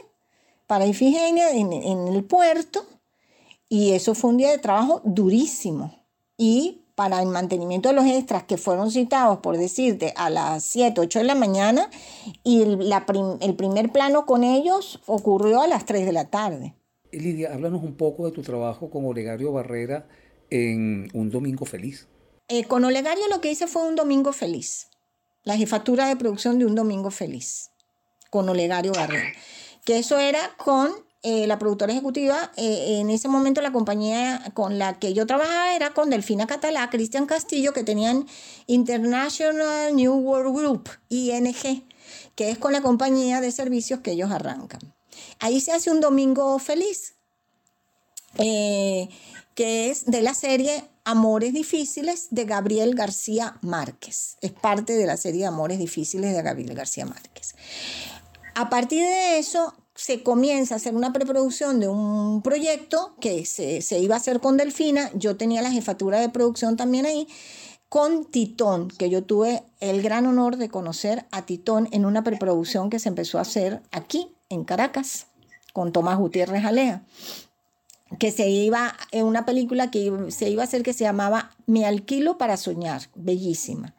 [0.67, 2.87] para Ifigenia en, en el puerto,
[3.69, 5.99] y eso fue un día de trabajo durísimo.
[6.39, 10.99] Y para el mantenimiento de los extras que fueron citados, por decirte, a las 7,
[11.03, 11.91] 8 de la mañana
[12.43, 16.75] y el, primer plano con ellos ocurrió a las 3 de la tarde.
[17.13, 20.09] Lidia, háblanos un poco de tu trabajo con Olegario Barrera
[20.49, 22.09] en Un Domingo Feliz.
[22.49, 24.89] Eh, con Olegario lo que hice fue Un Domingo Feliz,
[25.45, 27.73] la jefatura de producción de Un Domingo Feliz,
[28.31, 29.33] con Olegario Barrera,
[29.85, 34.79] que eso era con eh, la productora ejecutiva, eh, en ese momento la compañía con
[34.79, 38.29] la que yo trabajaba era con Delfina Catalá, Cristian Castillo, que tenían
[38.69, 41.83] International New World Group, ING,
[42.37, 44.95] que es con la compañía de servicios que ellos arrancan.
[45.41, 47.15] Ahí se hace un domingo feliz,
[48.39, 49.09] eh,
[49.57, 54.37] que es de la serie Amores Difíciles de Gabriel García Márquez.
[54.43, 57.57] Es parte de la serie Amores Difíciles de Gabriel García Márquez.
[58.55, 63.99] A partir de eso, se comienza a hacer una preproducción de un proyecto que se,
[63.99, 65.11] iba a hacer con Delfina.
[65.15, 67.27] Yo tenía la jefatura de producción también ahí
[67.89, 72.91] con Titón, que yo tuve el gran honor de conocer a Titón en una preproducción
[72.91, 75.27] que se empezó a hacer aquí, en Caracas,
[75.73, 77.05] con Tomás Gutiérrez Alea,
[78.19, 81.87] que se iba en una película que se iba a hacer que se llamaba Me
[81.87, 83.95] alquilo para soñar, bellísima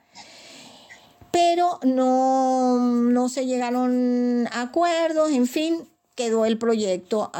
[1.37, 7.31] pero no, no se llegaron a acuerdos, en fin, quedó el proyecto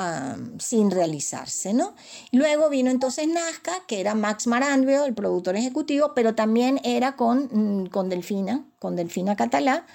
[0.60, 1.96] sin realizarse, ¿no?
[2.32, 7.50] Luego vino entonces Nazca, que era Max Marambio, el productor ejecutivo, pero también era con,
[7.52, 9.88] mm, con Delfina, con Delfina Catalá,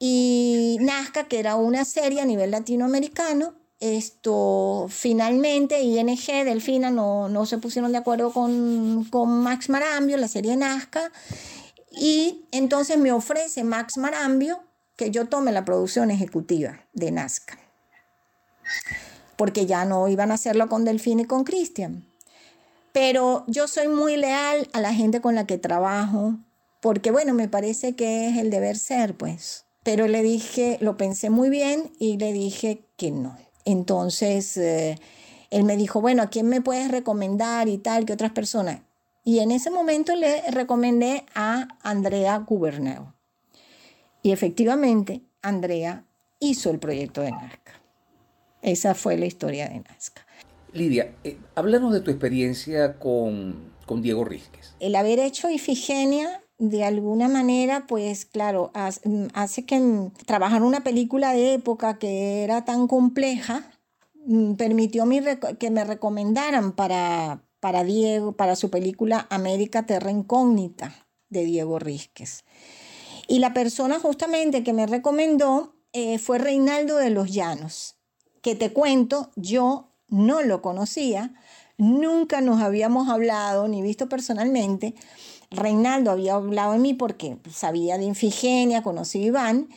[0.00, 7.46] y Nazca, que era una serie a nivel latinoamericano, esto finalmente ING, Delfina no, no
[7.46, 11.12] se pusieron de acuerdo con, con Max Marambio, la serie Nazca,
[11.94, 14.62] y entonces me ofrece Max Marambio
[14.96, 17.58] que yo tome la producción ejecutiva de Nazca.
[19.36, 22.06] Porque ya no iban a hacerlo con Delfín y con Cristian.
[22.92, 26.36] Pero yo soy muy leal a la gente con la que trabajo,
[26.80, 29.64] porque bueno, me parece que es el deber ser, pues.
[29.82, 33.36] Pero le dije, lo pensé muy bien y le dije que no.
[33.64, 34.98] Entonces, eh,
[35.50, 38.04] él me dijo, bueno, ¿a quién me puedes recomendar y tal?
[38.04, 38.80] que otras personas?
[39.24, 43.14] Y en ese momento le recomendé a Andrea Guberneo.
[44.22, 46.04] Y efectivamente, Andrea
[46.40, 47.80] hizo el proyecto de Nazca.
[48.62, 50.26] Esa fue la historia de Nazca.
[50.72, 54.74] Lidia, eh, háblanos de tu experiencia con, con Diego Rizquez.
[54.80, 58.70] El haber hecho Ifigenia de alguna manera, pues claro,
[59.34, 63.68] hace que trabajar una película de época que era tan compleja,
[64.56, 65.04] permitió
[65.58, 72.42] que me recomendaran para, para Diego, para su película América Terra Incógnita de Diego Rísquez.
[73.28, 77.94] Y la persona justamente que me recomendó eh, fue Reinaldo de los Llanos,
[78.42, 81.34] que te cuento, yo no lo conocía,
[81.78, 84.96] nunca nos habíamos hablado ni visto personalmente.
[85.52, 89.68] Reinaldo había hablado de mí porque sabía de Infigenia, conocí a Iván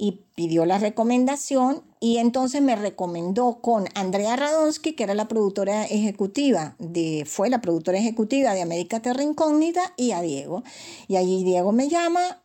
[0.00, 5.84] y pidió la recomendación y entonces me recomendó con Andrea Radonsky, que era la productora
[5.84, 10.64] ejecutiva de, fue la productora ejecutiva de América Terra Incógnita, y a Diego.
[11.06, 12.42] Y allí Diego me llama,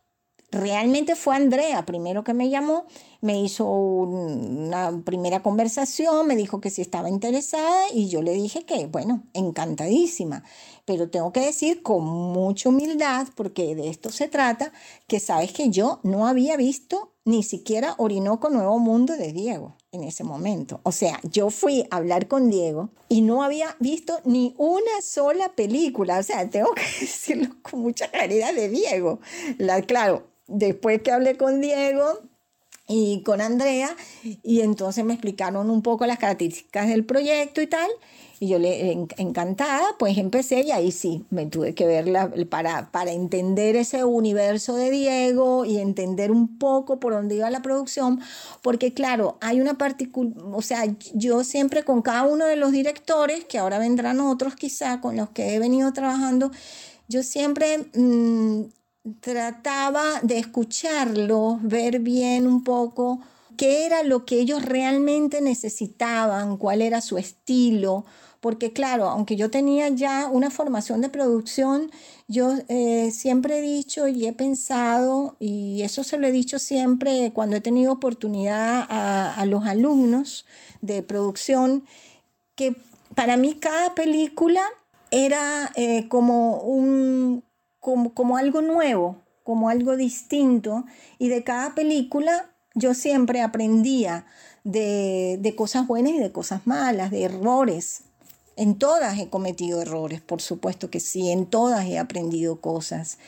[0.50, 2.84] realmente fue Andrea primero que me llamó,
[3.22, 8.66] me hizo una primera conversación, me dijo que si estaba interesada y yo le dije
[8.66, 10.44] que, bueno, encantadísima.
[10.86, 14.72] Pero tengo que decir con mucha humildad, porque de esto se trata,
[15.06, 20.04] que sabes que yo no había visto ni siquiera Orinoco Nuevo Mundo de Diego en
[20.04, 20.80] ese momento.
[20.84, 25.52] O sea, yo fui a hablar con Diego y no había visto ni una sola
[25.54, 26.20] película.
[26.20, 29.18] O sea, tengo que decirlo con mucha claridad de Diego.
[29.58, 32.20] La, claro, después que hablé con Diego
[32.86, 33.96] y con Andrea,
[34.44, 37.90] y entonces me explicaron un poco las características del proyecto y tal,
[38.38, 43.12] y yo le encantada, pues empecé y ahí sí, me tuve que verla para, para
[43.12, 48.20] entender ese universo de Diego y entender un poco por dónde iba la producción,
[48.62, 50.84] porque claro, hay una particular, o sea,
[51.14, 55.30] yo siempre con cada uno de los directores, que ahora vendrán otros quizá con los
[55.30, 56.50] que he venido trabajando,
[57.08, 58.62] yo siempre mm,
[59.20, 63.20] trataba de escucharlos, ver bien un poco
[63.56, 68.04] qué era lo que ellos realmente necesitaban, cuál era su estilo,
[68.40, 71.90] porque claro, aunque yo tenía ya una formación de producción,
[72.28, 77.32] yo eh, siempre he dicho y he pensado, y eso se lo he dicho siempre
[77.34, 80.46] cuando he tenido oportunidad a, los alumnos
[80.80, 81.84] de producción,
[82.54, 82.76] que
[83.14, 84.62] para mí cada película
[85.10, 87.44] era eh, como un,
[87.80, 90.84] como, algo nuevo, como algo distinto.
[91.18, 94.26] Y de cada película yo siempre aprendía
[94.64, 98.05] de, de, cosas buenas y de cosas malas, de errores.
[98.56, 103.18] En todas he cometido errores, por supuesto que sí, en todas he aprendido cosas.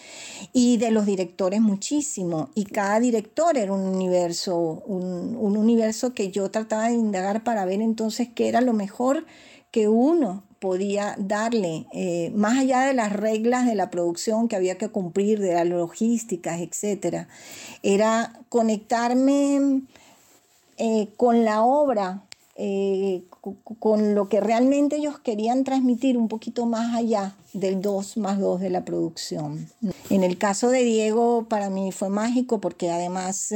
[0.53, 2.49] Y de los directores muchísimo.
[2.55, 7.65] Y cada director era un universo, un, un universo que yo trataba de indagar para
[7.67, 9.27] ver entonces qué era lo mejor
[9.71, 14.79] que uno podía darle, eh, más allá de las reglas de la producción que había
[14.79, 17.29] que cumplir, de las logísticas, etc.
[17.83, 19.83] Era conectarme
[20.79, 22.25] eh, con la obra,
[22.57, 28.39] eh, con lo que realmente ellos querían transmitir un poquito más allá del 2 más
[28.39, 29.69] 2 de la producción.
[30.11, 33.53] En el caso de Diego, para mí fue mágico porque además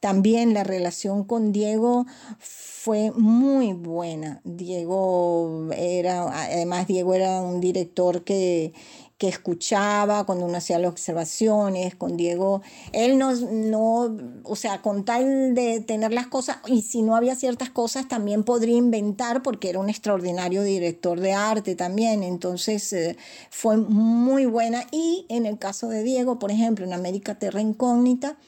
[0.00, 2.06] también la relación con Diego
[2.38, 4.40] fue muy buena.
[4.44, 8.72] Diego era, además Diego era un director que,
[9.18, 12.62] que escuchaba cuando uno hacía las observaciones, con Diego,
[12.92, 17.34] él no, no, o sea, con tal de tener las cosas, y si no había
[17.34, 23.16] ciertas cosas, también podría inventar, porque era un extraordinario director de arte también, entonces eh,
[23.50, 24.86] fue muy buena.
[24.92, 28.38] Y en el caso de Diego, por ejemplo, en América Terra Incógnita,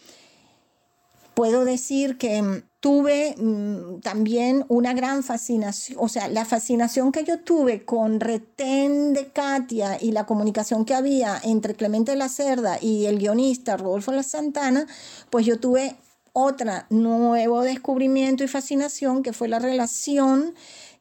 [1.34, 7.41] puedo decir que tuve mm, también una gran fascinación, o sea, la fascinación que yo
[7.41, 12.78] tuve con Retén de Katia y la comunicación que había entre Clemente de la Cerda
[12.81, 14.87] y el guionista Rodolfo La Santana,
[15.28, 15.95] pues yo tuve
[16.33, 20.55] otra nuevo descubrimiento y fascinación que fue la relación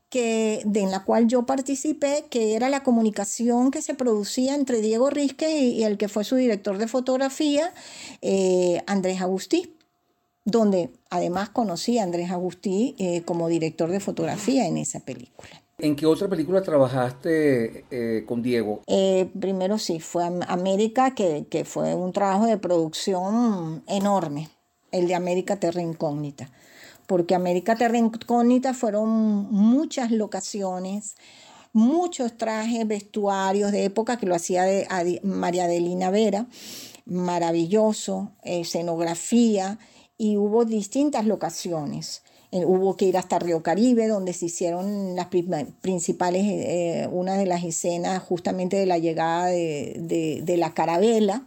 [0.10, 4.82] que, de, en la cual yo participé, que era la comunicación que se producía entre
[4.82, 7.72] Diego Rizque y, el que fue su director de fotografía,
[8.22, 9.76] eh, Andrés Agustí
[10.52, 15.62] donde además conocí a Andrés Agustí eh, como director de fotografía en esa película.
[15.82, 18.82] ¿En qué otra película trabajaste eh, con Diego?
[18.88, 24.50] Eh, primero sí, fue América, que, que, fue un trabajo de producción enorme,
[24.91, 26.52] el de América Terra Incógnita,
[27.08, 29.10] porque América Terra Incógnita fueron
[29.52, 31.16] muchas locaciones,
[31.72, 36.47] muchos trajes, vestuarios de época que lo hacía de, María Adelina Vera,
[37.06, 39.80] maravilloso, escenografía
[40.20, 42.22] y hubo distintas locaciones.
[42.51, 47.45] Eh, hubo que ir hasta Río Caribe, donde se hicieron las principales, eh, una de
[47.45, 51.43] las escenas justamente de la llegada de, la carabela,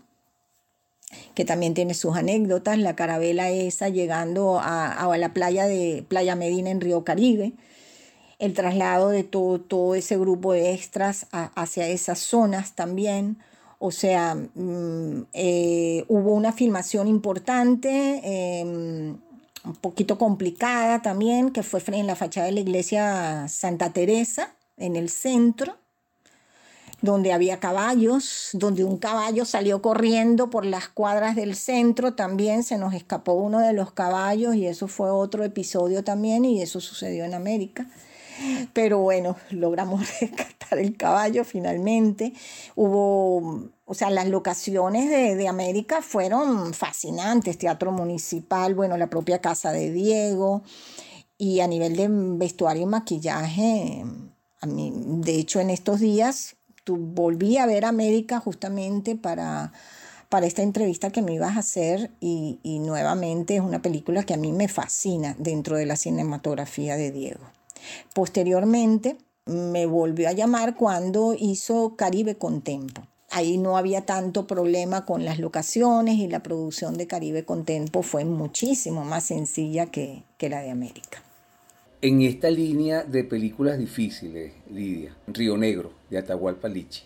[1.34, 6.70] que también tiene sus anécdotas, la carabela esa llegando a, la playa de Playa Medina
[6.70, 7.52] en Río Caribe,
[8.38, 13.36] el traslado de todo, todo ese grupo de extras hacia esas zonas también,
[13.85, 19.18] o sea, mm, eh, hubo una filmación importante, em,
[19.64, 24.95] un poquito complicada también, que fue en la fachada de la iglesia Santa Teresa, en
[24.95, 25.78] el centro,
[27.01, 32.78] donde había caballos, donde un caballo salió corriendo por las cuadras del centro, también se
[32.78, 37.24] nos escapó uno de los caballos y eso fue otro episodio también y eso sucedió
[37.24, 37.89] en América.
[38.72, 42.32] Pero bueno, logramos rescatar el caballo finalmente.
[42.74, 47.59] Hubo, o sea, las locaciones de, de, América fueron fascinantes.
[47.59, 50.62] Teatro municipal, bueno, la propia casa de Diego.
[51.38, 54.05] Y a nivel de vestuario y maquillaje,
[54.61, 59.72] a mí, de hecho, en estos días tu, volví a ver América justamente para
[60.32, 64.32] para esta entrevista que me ibas a hacer y, y nuevamente es una película que
[64.32, 67.45] a mí me fascina dentro de la cinematografía de Diego.
[68.14, 69.16] Posteriormente
[69.47, 73.07] me volvió a llamar cuando hizo Caribe con Tempo.
[73.30, 78.03] Ahí no había tanto problema con las locaciones y la producción de Caribe con Tempo
[78.03, 81.22] fue muchísimo más sencilla que, que la de América.
[82.03, 87.05] En esta línea de películas difíciles, Lidia, Río Negro, de Atahualpa Lichi.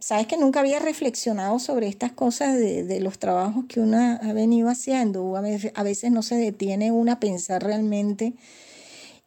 [0.00, 4.32] Sabes que nunca había reflexionado sobre estas cosas de, de los trabajos que uno ha
[4.32, 5.36] venido haciendo.
[5.36, 8.34] A veces, a veces no se detiene uno a pensar realmente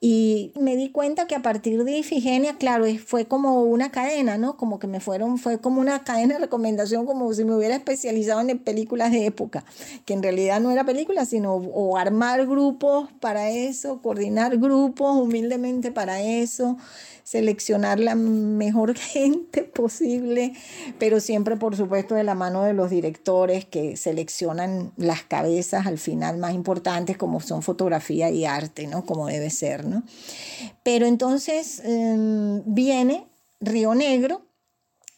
[0.04, 4.58] y me di cuenta que a partir de Ifigenia, claro, fue como una cadena, ¿no?
[4.58, 8.42] Como que me fueron, fue como una cadena de recomendación, como si me hubiera especializado
[8.42, 9.64] en películas de época,
[10.06, 15.92] que en realidad no era película, sino o armar grupos para eso, coordinar grupos humildemente
[15.92, 16.78] para eso
[17.32, 20.52] seleccionar la mejor gente posible,
[21.00, 25.98] pero siempre por supuesto de la mano de los directores que seleccionan las cabezas al
[25.98, 29.06] final más importantes como son fotografía y arte, ¿no?
[29.06, 30.04] Como debe ser, ¿no?
[30.84, 33.26] Pero entonces em, viene
[33.62, 34.42] Río Negro,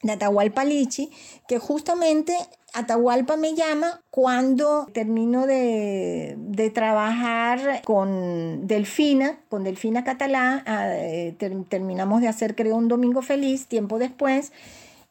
[0.04, 1.10] de Atahualpa Lichi,
[1.48, 2.38] que justamente
[2.74, 11.36] Atahualpa me llama cuando termino de, trabajar con Delfina, con Delfina Catalá, ah, eh,
[11.70, 14.52] terminamos de hacer creo un domingo feliz, tiempo después,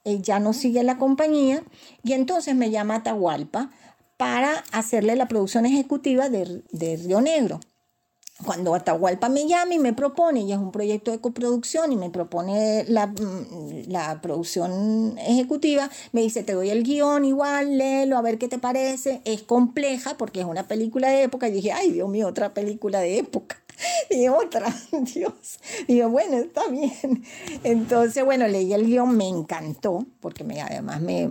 [0.05, 1.63] eh, ya no sigue la compañía
[2.03, 3.71] y entonces me llama Atahualpa
[4.17, 7.61] para hacerle la producción ejecutiva de, de Río Negro
[8.45, 12.11] cuando Atahualpa me llama y me propone, y es un proyecto de coproducción y me
[12.11, 18.23] propone la, mm, la, producción ejecutiva, me dice, te doy el guion igual, léelo, a
[18.23, 19.23] ver qué te parece.
[19.25, 23.01] Es compleja porque es una película de época y dije, ay Dios mío, otra película
[23.01, 23.62] de época.
[24.11, 25.59] y otra, Dios.
[25.87, 27.25] Digo, bueno, está bien.
[27.65, 31.29] Entonces, bueno, leí el guion, me encantó, porque me, además me,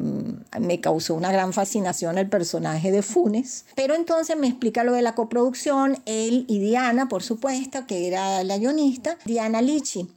[0.60, 3.66] me causó una gran fascinación el personaje de Funes.
[3.76, 8.44] Pero entonces me explica lo de la coproducción, él y Diana, por supuesto, que era
[8.44, 10.08] la guionista, Diana Lichi.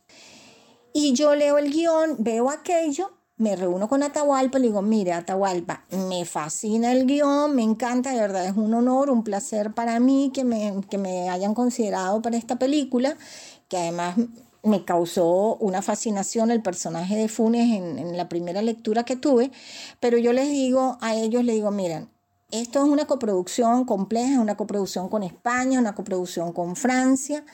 [0.92, 5.12] Y yo leo el guion, veo aquello me reúno con Atahualpa y le digo, mire
[5.12, 9.98] Atahualpa, me fascina el guion, me encanta, de verdad es un honor, un placer para
[9.98, 13.16] mí que me, que me hayan considerado para esta película,
[13.68, 14.16] que además
[14.62, 19.50] me causó una fascinación el personaje de Funes en, en la primera lectura que tuve,
[19.98, 22.08] pero yo les digo a ellos, les digo, miren,
[22.50, 27.44] esto es una coproducción compleja, una coproducción con España, una coproducción con Francia,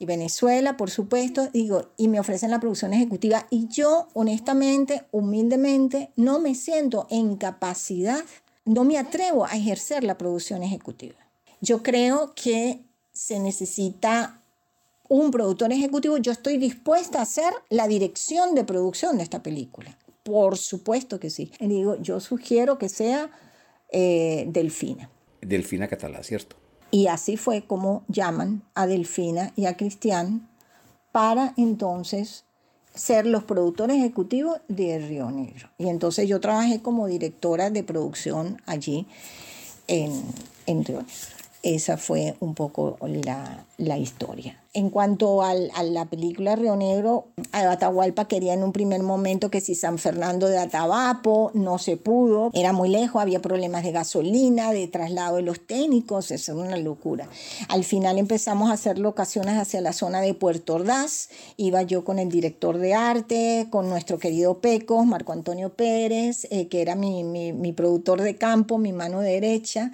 [0.00, 6.10] y Venezuela, por supuesto, digo, y me ofrecen la producción ejecutiva y yo honestamente, humildemente,
[6.16, 8.24] no me siento en capacidad,
[8.64, 11.16] no me atrevo a ejercer la producción ejecutiva.
[11.60, 12.80] Yo creo que
[13.12, 14.42] se necesita
[15.06, 19.98] un productor ejecutivo, yo estoy dispuesta a hacer la dirección de producción de esta película.
[20.22, 21.52] Por supuesto que sí.
[21.60, 23.30] Y digo, yo sugiero que sea
[23.92, 25.10] eh, Delfina.
[25.42, 26.56] Delfina Catalá, ¿cierto?
[26.90, 30.48] Y así fue como llaman a Delfina y a Cristian
[31.12, 32.44] para entonces
[32.94, 35.68] ser los productores ejecutivos de Río Negro.
[35.78, 39.06] Y entonces yo trabajé como directora de producción allí
[39.86, 40.22] en,
[40.66, 41.04] en Río.
[41.62, 44.56] Esa fue un poco la, la historia.
[44.72, 49.60] En cuanto al, a la película Río Negro, Atahualpa quería en un primer momento que
[49.60, 54.72] si San Fernando de Atabapo no se pudo, era muy lejos, había problemas de gasolina,
[54.72, 57.28] de traslado de los técnicos, eso era una locura.
[57.68, 62.20] Al final empezamos a hacer locaciones hacia la zona de Puerto Ordaz, iba yo con
[62.20, 67.24] el director de arte, con nuestro querido Pecos, Marco Antonio Pérez, eh, que era mi,
[67.24, 69.90] mi, mi productor de campo, mi mano derecha,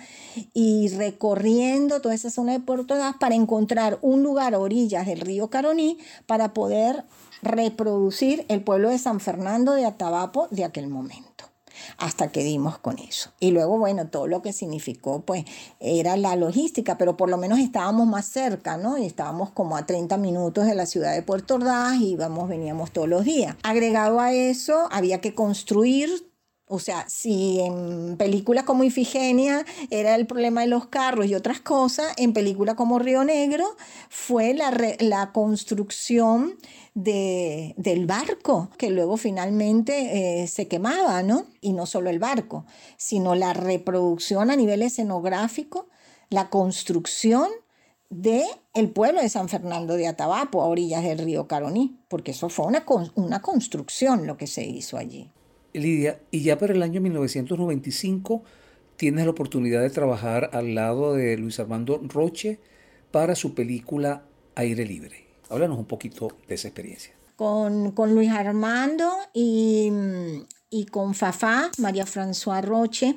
[0.53, 5.49] y recorriendo toda esa zona de Puerto Ordaz para encontrar un lugar orillas del río
[5.49, 7.05] Caroní para poder
[7.43, 11.37] reproducir el pueblo de San Fernando de Atabapo de aquel momento
[11.99, 13.31] hasta que dimos con eso.
[13.41, 15.45] Y luego, bueno, todo lo que significó, pues,
[15.81, 18.99] era la logística, pero por lo menos estábamos más cerca, ¿no?
[18.99, 22.91] Y estábamos como a 30 minutos de la ciudad de Puerto Ordaz y íbamos, veníamos
[22.91, 23.57] todos los días.
[23.63, 26.26] Agregado a eso, había que construir
[26.69, 31.61] o sea, si en películas como Ifigenia era el problema de los carros y otras
[31.61, 33.65] cosas, en películas como Río Negro
[34.09, 36.57] fue la, la construcción
[36.95, 41.47] de, del barco, que luego finalmente eh, se quemaba, ¿no?
[41.61, 42.65] Y no solo el barco,
[42.97, 45.89] sino la reproducción a nivel escenográfico,
[46.31, 47.49] la construcción
[48.11, 48.45] de
[48.75, 52.67] el pueblo de San Fernando de Atabapo, a orillas del río Caroní, porque eso fue
[52.67, 55.31] una, una construcción lo que se hizo allí.
[55.81, 58.43] Lidia, y ya para el año 1995
[58.97, 62.59] tienes la oportunidad de trabajar al lado de Luis Armando Roche
[63.11, 64.23] para su película
[64.55, 65.27] Aire Libre.
[65.49, 67.13] Háblanos un poquito de esa experiencia.
[67.37, 69.91] Con, con Luis Armando y,
[70.71, 73.17] y con Fafá, María François Roche.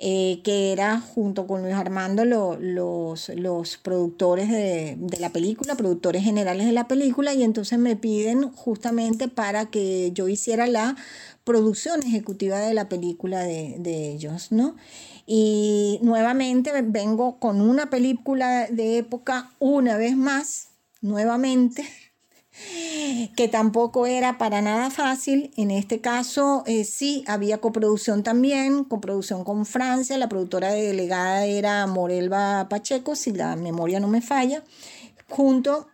[0.00, 6.22] Eh, que era junto con Luis Armando los, los productores de, de, la película, productores
[6.22, 10.94] generales de la película, y entonces me piden justamente para que yo hiciera la
[11.42, 14.76] producción ejecutiva de la película de, de ellos, ¿no?
[15.26, 20.68] Y nuevamente vengo con una película de época una vez más,
[21.00, 21.84] nuevamente,
[23.36, 25.50] que tampoco era para nada fácil.
[25.56, 30.18] En este caso eh, sí había coproducción también, coproducción con Francia.
[30.18, 34.62] La productora delegada era Morelva Pacheco, si la memoria no me falla,
[35.28, 35.88] junto,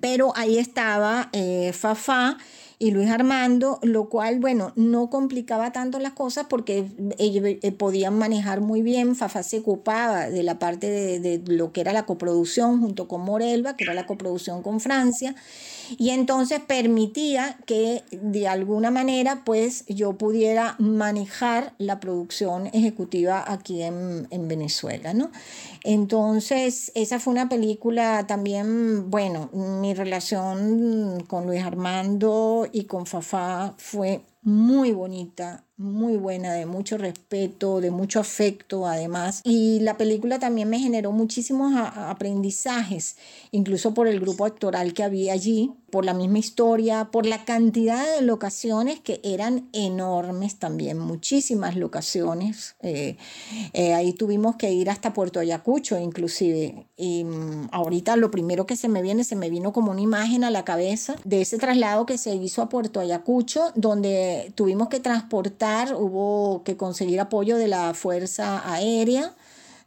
[0.00, 2.38] pero ahí estaba eh, Fafá
[2.82, 6.86] y Luis Armando, lo cual, bueno, no complicaba tanto las cosas porque
[7.18, 11.72] ellos eh, podían manejar muy bien, Fafa se ocupaba de la parte de, de, lo
[11.72, 15.36] que era la coproducción junto con Morelva, que era la coproducción con Francia,
[15.98, 23.82] y entonces permitía que de alguna manera pues yo pudiera manejar la producción ejecutiva aquí
[23.82, 25.30] en, en Venezuela, ¿no?
[25.84, 33.74] Entonces, esa fue una película también, bueno, mi relación con Luis Armando y con Fafá
[33.78, 39.40] fue muy bonita, muy buena, de mucho respeto, de mucho afecto además.
[39.44, 43.16] Y la película también me generó muchísimos aprendizajes,
[43.50, 48.02] incluso por el grupo actoral que había allí, por la misma historia, por la cantidad
[48.16, 52.76] de locaciones que eran enormes también, muchísimas locaciones.
[52.80, 53.18] Eh,
[53.74, 56.86] eh, ahí tuvimos que ir hasta Puerto Ayacucho inclusive.
[56.96, 60.44] Y um, ahorita lo primero que se me viene, se me vino como una imagen
[60.44, 65.00] a la cabeza de ese traslado que se hizo a Puerto Ayacucho, donde tuvimos que
[65.00, 69.34] transportar, hubo que conseguir apoyo de la Fuerza Aérea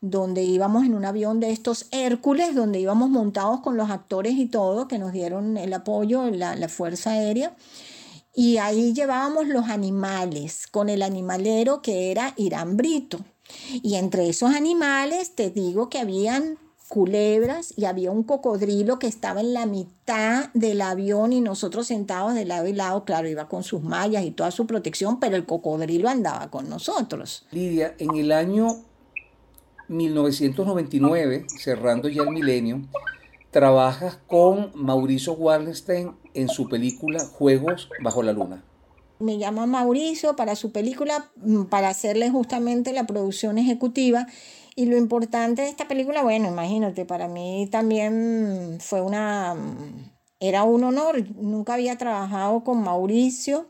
[0.01, 4.45] donde íbamos en un avión de estos Hércules, donde íbamos montados con los actores y
[4.45, 7.55] todo, que nos dieron el apoyo, la, la Fuerza Aérea.
[8.35, 13.19] Y ahí llevábamos los animales, con el animalero que era Irán Brito.
[13.81, 19.41] Y entre esos animales te digo que habían culebras y había un cocodrilo que estaba
[19.41, 23.63] en la mitad del avión y nosotros sentados de lado y lado, claro, iba con
[23.63, 27.45] sus mallas y toda su protección, pero el cocodrilo andaba con nosotros.
[27.51, 28.67] Lidia, en el año
[29.87, 32.81] 1999, cerrando ya el milenio,
[33.51, 38.63] trabajas con Mauricio Wallenstein en su película Juegos bajo la Luna.
[39.19, 44.27] Me llama Mauricio para su película, mm, para hacerle justamente la producción ejecutiva.
[44.75, 50.63] Y lo importante de esta película, bueno, imagínate, para mí también fue una, mm, era
[50.63, 51.29] un honor.
[51.35, 53.67] Nunca había trabajado con Mauricio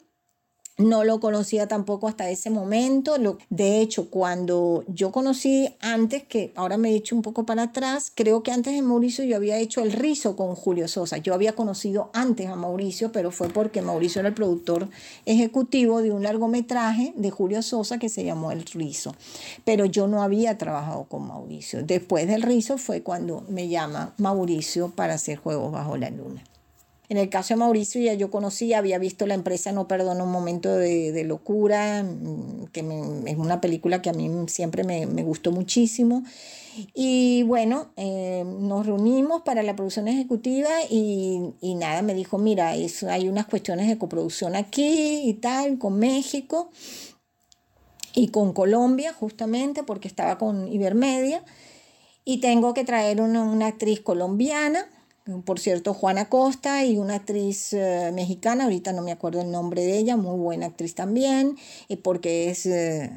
[0.78, 3.16] no lo conocía tampoco hasta ese momento.
[3.50, 8.12] de hecho, cuando yo conocí antes, que ahora me he dicho un poco para atrás,
[8.14, 11.18] creo que antes de Mauricio yo había hecho el rizo con Julio Sosa.
[11.18, 14.90] Yo había conocido antes a Mauricio, pero fue porque Mauricio era el productor
[15.26, 19.16] ejecutivo de un largometraje de Julio Sosa que se llamó El rizo.
[19.64, 21.84] Pero yo no había trabajado con Mauricio.
[21.84, 26.44] Después del rizo fue cuando me llama Mauricio para hacer Juegos bajo la Luna.
[27.08, 30.32] En el caso de Mauricio ya yo conocía, había visto La empresa no perdona un
[30.32, 32.82] momento de, locura, mm, que
[33.28, 36.24] es una película que a mí siempre me, gustó muchísimo.
[36.94, 42.70] Y bueno, eh, nos reunimos para la producción ejecutiva y, y nada, me dijo, mira,
[42.70, 46.70] hay unas cuestiones de coproducción aquí y tal, con México
[48.14, 51.44] y con Colombia justamente, porque estaba con Ibermedia,
[52.24, 54.88] y tengo que traer una, una actriz colombiana
[55.44, 59.84] por cierto, Juana Costa y una actriz eh, mexicana, ahorita no me acuerdo el nombre
[59.84, 61.58] de ella, muy buena actriz también,
[61.88, 63.10] y porque es, eh,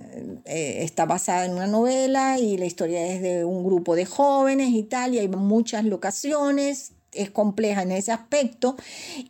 [0.46, 4.70] eh, está basada en una novela y la historia es de un grupo de jóvenes
[4.70, 8.76] y tal, y hay muchas locaciones, es compleja en ese aspecto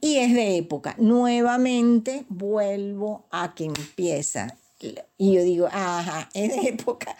[0.01, 0.95] y es de época.
[0.99, 4.57] Nuevamente vuelvo a que empieza.
[4.81, 7.17] Y yo digo, ajá, es de época.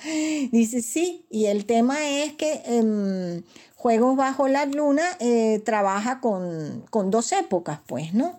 [0.53, 2.63] Dice, sí, y el tema es que...
[2.65, 3.43] Em,
[3.79, 8.37] Juegos bajo la luna eh, trabaja con, con, dos épocas, pues, ¿no?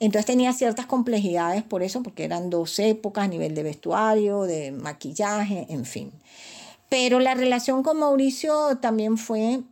[0.00, 4.72] Entonces tenía ciertas complejidades por eso, porque eran dos épocas a nivel de vestuario, de
[4.72, 6.12] maquillaje, en fin.
[6.90, 9.62] Pero la relación con Mauricio también fue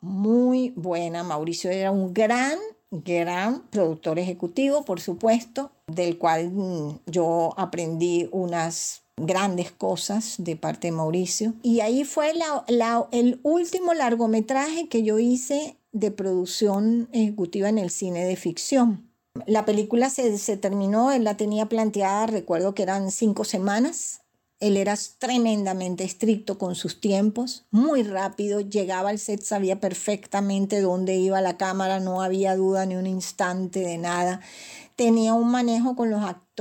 [0.00, 1.22] muy buena.
[1.22, 2.58] Mauricio era un gran,
[2.92, 10.88] gran productor ejecutivo, por supuesto, del cual mm, yo aprendí unas grandes cosas de parte
[10.88, 11.54] de Mauricio.
[11.62, 12.32] Y ahí fue
[13.10, 19.10] el último largometraje que yo hice de producción ejecutiva en el cine de ficción.
[19.46, 24.21] La película se, se terminó, él la tenía planteada, recuerdo que eran cinco semanas.
[24.62, 31.16] Él era tremendamente estricto con sus tiempos, muy rápido, llegaba al set, sabía perfectamente dónde
[31.16, 34.40] iba la cámara, no había duda ni un instante de nada.
[34.94, 36.51] Tenía un manejo con los actores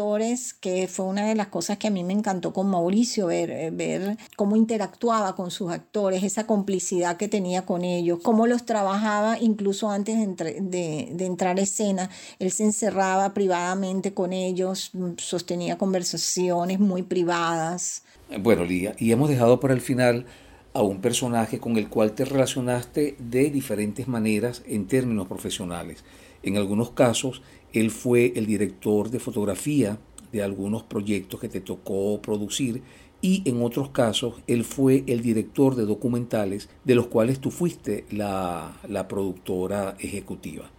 [0.59, 3.69] que fue una de las cosas que a mí me encantó con Mauricio, ver, eh,
[3.71, 9.37] ver cómo interactuaba con sus actores, esa complicidad que tenía con ellos, cómo los trabajaba
[9.39, 12.09] incluso antes de, de entrar a escena.
[12.39, 18.03] Él se encerraba privadamente con ellos, sostenía conversaciones muy privadas.
[18.39, 20.25] Bueno, Lía, y hemos dejado para el final
[20.73, 26.03] a un personaje con el cual te relacionaste de diferentes maneras en términos profesionales.
[26.43, 27.43] En algunos casos,
[27.73, 29.99] él fue el director de fotografía
[30.31, 32.81] de algunos proyectos que te tocó producir
[33.21, 38.05] y en otros casos él fue el director de documentales de los cuales tú fuiste
[38.11, 40.71] la, la productora ejecutiva.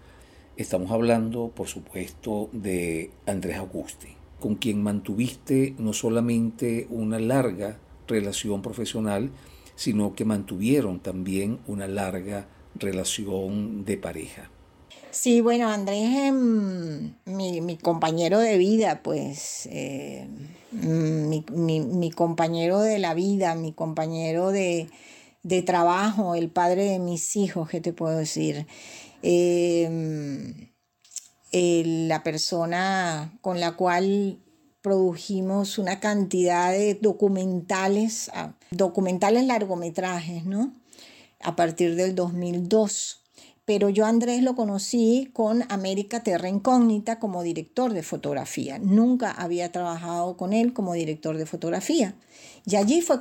[0.57, 8.61] Estamos hablando, por supuesto, de Andrés Augusti, con quien mantuviste no solamente una larga relación
[8.61, 9.31] profesional,
[9.77, 14.52] sino que mantuvieron también una larga relación de pareja.
[15.13, 20.27] Sí, bueno, Andrés es em, mi, compañero de vida, pues, eh,
[20.73, 24.89] mi, compañero de la vida, mi compañero de,
[25.67, 28.67] trabajo, el padre de mis hijos, ¿qué te puedo decir?
[29.21, 30.71] Em,
[31.53, 34.39] la persona con la cual
[34.81, 40.73] produjimos una cantidad de documentales, ah, documentales largometrajes, ¿no?
[41.41, 43.22] A partir del 2002.
[43.65, 48.79] Pero yo Andrés lo conocí con América Terra Incógnita como director de fotografía.
[48.81, 52.17] Nunca había trabajado con él como director de fotografía.
[52.67, 53.21] Y allí fue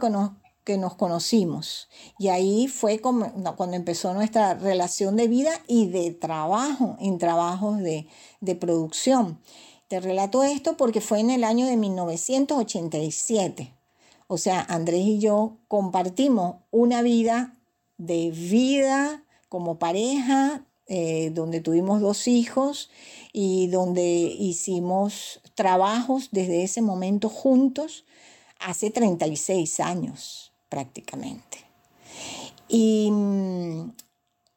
[0.64, 1.90] que nos conocimos.
[2.18, 8.08] Y ahí fue cuando empezó nuestra relación de vida y de trabajo, en trabajos de,
[8.40, 9.40] de producción.
[9.88, 13.76] Te relato esto porque fue en el año de 1987.
[14.26, 17.58] O sea, Andrés y yo compartimos una vida
[17.98, 22.90] de vida como pareja, eh, donde tuvimos dos hijos
[23.34, 28.06] y donde hicimos trabajos desde ese momento juntos
[28.62, 31.58] hace 36 años prácticamente.
[32.70, 33.92] Y mm,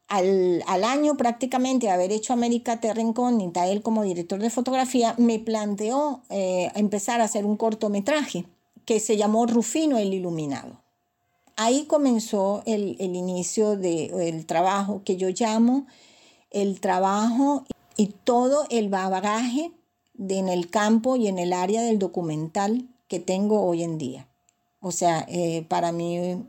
[0.06, 5.40] al, año prácticamente de haber hecho América Terra Incógnita, él como director de fotografía, me
[5.40, 8.44] planteó eh, empezar a hacer un cortometraje
[8.84, 10.83] que se llamó Rufino el Iluminado.
[11.56, 15.86] Ahí comenzó el, inicio del trabajo que yo llamo
[16.50, 17.64] el trabajo
[17.96, 19.72] y todo el bagaje
[20.14, 24.28] de, en el campo y en el área del documental que tengo hoy en día.
[24.80, 26.44] O sea, eh, para mí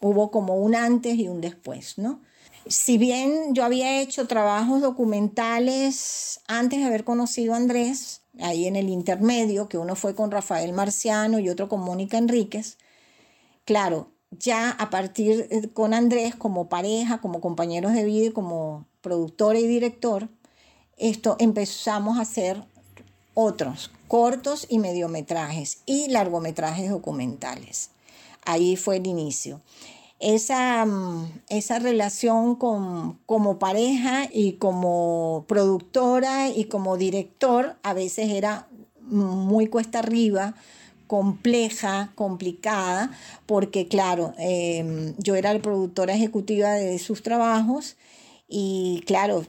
[0.00, 2.20] hubo como un antes y un después, ¿no?
[2.66, 8.76] si bien yo había hecho trabajos documentales antes de haber conocido a Andrés, ahí en
[8.76, 12.78] el intermedio, que uno fue con Rafael Marciano y otro con Mónica Enríquez,
[13.64, 19.56] claro, ya a partir eh, con Andrés como pareja, como compañeros de vida como productor
[19.56, 20.28] y director,
[20.96, 22.64] esto empezamos a hacer
[23.34, 27.90] otros cortos y mediometrajes y largometrajes documentales.
[28.44, 29.60] Ahí fue el inicio
[30.20, 38.30] esa, mm, esa relación con, como pareja y como productora y como director a veces
[38.30, 38.68] era
[39.00, 40.54] muy cuesta arriba,
[41.10, 43.10] compleja, complicada,
[43.44, 47.96] porque claro, em, yo era la productora ejecutiva de sus trabajos
[48.46, 49.44] y claro,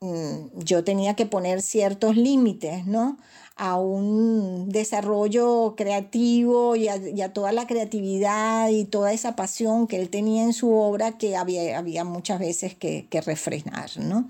[0.00, 3.18] mm, yo tenía que poner ciertos límites, ¿no?
[3.56, 10.10] a un desarrollo creativo y a, toda la creatividad y toda esa pasión que él
[10.10, 14.28] tenía en su obra que había, había muchas veces que, refrenar, ¿no?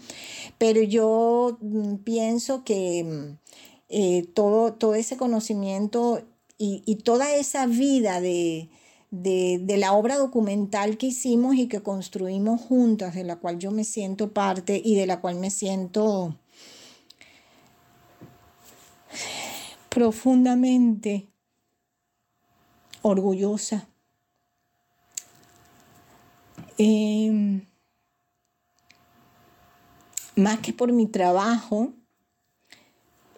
[0.59, 3.39] Pero yo mm, pienso que mm,
[3.91, 6.23] eh, todo, todo ese conocimiento
[6.63, 8.69] y, toda esa vida de,
[9.11, 13.83] de, la obra documental que hicimos y que construimos juntas, de la cual yo me
[13.83, 16.37] siento parte y de la cual me siento
[19.89, 21.29] profundamente
[23.01, 23.89] orgullosa.
[26.77, 27.65] Em,
[30.37, 31.95] más que por mi trabajo,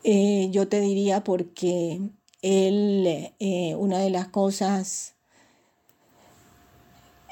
[0.03, 2.01] eh, yo te diría porque
[2.43, 5.15] él, eh, una de las cosas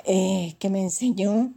[0.05, 1.53] eh, que me enseñó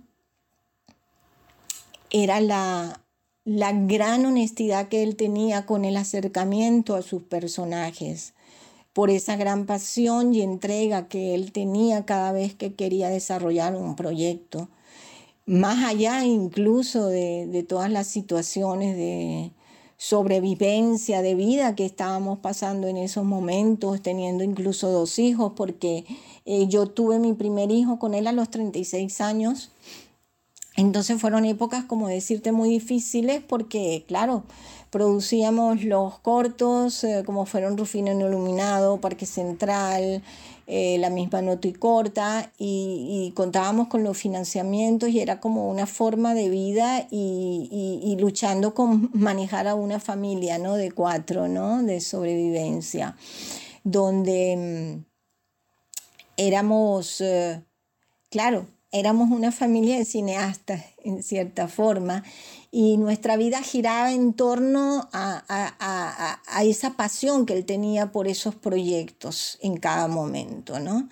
[2.10, 3.04] era la
[3.45, 8.34] la gran honestidad que él tenía con el acercamiento a sus personajes,
[8.93, 13.95] por esa gran pasión y entrega que él tenía cada vez que quería desarrollar un
[13.95, 14.70] proyecto,
[15.45, 19.51] más allá incluso de, todas las situaciones de
[20.04, 26.04] sobrevivencia de vida que estábamos pasando en esos momentos, teniendo incluso dos hijos, porque
[26.43, 29.72] eh, yo tuve mi primer hijo con él a los 36 años.
[30.76, 34.43] Entonces fueron épocas, como decirte, muy difíciles porque, claro,
[34.89, 40.22] producíamos los cortos, eh, como fueron Rufino en Iluminado, Parque Central,
[40.66, 45.86] eh, la misma nota y corta, y, contábamos con los financiamientos y era como una
[45.86, 50.76] forma de vida y, luchando con manejar a una familia ¿no?
[50.76, 51.84] de cuatro, ¿no?
[51.84, 53.18] de sobrevivencia,
[53.84, 55.05] donde mm,
[56.38, 57.61] éramos, eh,
[58.30, 62.24] claro, éramos una familia de cineastas en cierta forma
[62.76, 65.43] y nuestra vida giraba en torno a,
[66.47, 71.07] a, esa pasión que él tenía por esos proyectos en cada momento, ¿no?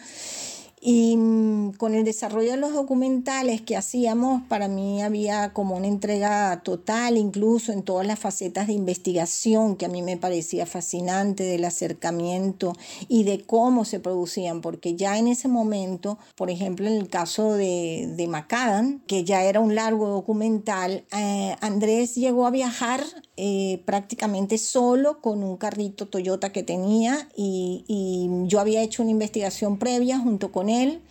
[1.81, 7.17] Con el desarrollo de los documentales que hacíamos, para mí había como una entrega total,
[7.17, 12.73] incluso en todas las facetas de investigación, que a mí me parecía fascinante, del acercamiento
[13.07, 17.53] y de cómo se producían, porque ya en ese momento, por ejemplo, en el caso
[17.53, 23.03] de, de Macadam, que ya era un largo documental, eh, Andrés llegó a viajar
[23.37, 29.09] eh, prácticamente solo con un carrito Toyota que tenía y, y yo había hecho una
[29.09, 31.01] investigación previa junto con él,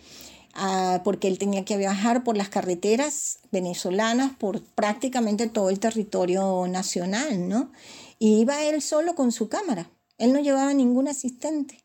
[1.03, 7.47] porque él tenía que viajar por las carreteras venezolanas, por prácticamente todo el territorio nacional,
[7.47, 7.71] ¿no?
[8.19, 11.79] Y iba él solo con su cámara, él no llevaba ningún asistente.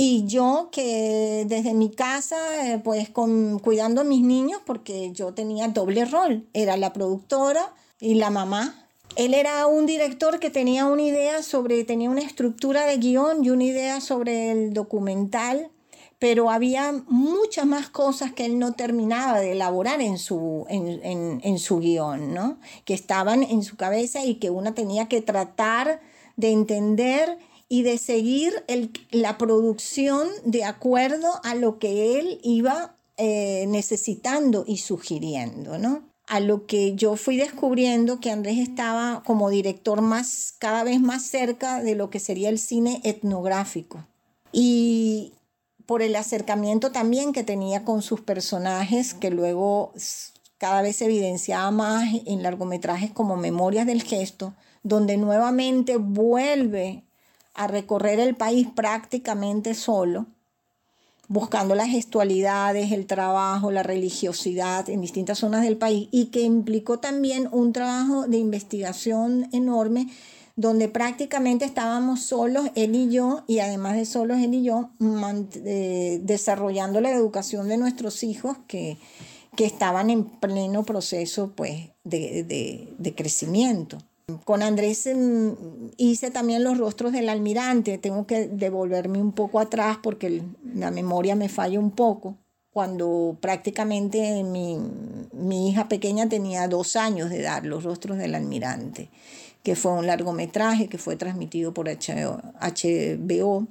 [0.00, 5.34] Y yo que desde mi casa, eh, pues con, cuidando a mis niños, porque yo
[5.34, 8.88] tenía doble rol, era la productora y la mamá.
[9.16, 13.50] Él era un director que tenía una idea sobre, tenía una estructura de guion y
[13.50, 15.72] una idea sobre el documental
[16.18, 21.78] pero había muchas más cosas que él no terminaba de elaborar en su, en, su
[21.78, 22.58] guion, ¿no?
[22.84, 26.00] que estaban en su cabeza y que uno tenía que tratar
[26.36, 27.38] de entender
[27.68, 28.64] y de seguir
[29.10, 36.02] la producción de acuerdo a lo que él iba eh, necesitando y sugiriendo, ¿no?
[36.26, 41.24] A lo que yo fui descubriendo que Andrés estaba como director más, cada vez más
[41.24, 44.06] cerca de lo que sería el cine etnográfico.
[44.52, 45.32] Y,
[45.88, 49.94] por el acercamiento también que tenía con sus personajes, que luego
[50.58, 57.04] cada vez se evidenciaba más en largometrajes como Memorias del Gesto, donde nuevamente vuelve
[57.54, 60.26] a recorrer el país prácticamente solo,
[61.26, 66.98] buscando las gestualidades, el trabajo, la religiosidad en distintas zonas del país y que implicó
[66.98, 70.08] también un trabajo de investigación enorme
[70.58, 74.90] donde prácticamente estábamos solos, él y yo, y además de solos, él y yo,
[75.64, 78.98] eh, desarrollando la educación de nuestros hijos que,
[79.54, 82.42] que estaban en pleno proceso pues, de,
[82.98, 83.98] de, crecimiento.
[84.44, 85.50] Con Andrés mm,
[85.96, 90.42] hice también los rostros del almirante, tengo que devolverme un poco atrás porque
[90.74, 92.34] la memoria me falla un poco.
[92.72, 94.76] Cuando prácticamente mi,
[95.32, 99.08] mi, hija pequeña tenía dos años de edad, los rostros del almirante
[99.62, 103.66] que fue un largometraje que fue transmitido por HBO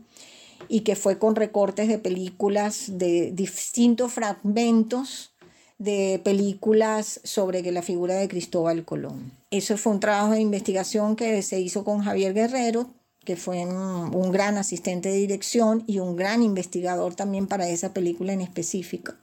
[0.70, 5.32] y que fue con recortes de películas de distintos fragmentos
[5.78, 9.32] de películas sobre la figura de Cristóbal Colón.
[9.52, 12.90] Eso fue un trabajo de investigación que se hizo con Javier Guerrero,
[13.24, 18.34] que fue un gran asistente de dirección y un gran investigador también para esa película
[18.34, 19.14] en específico.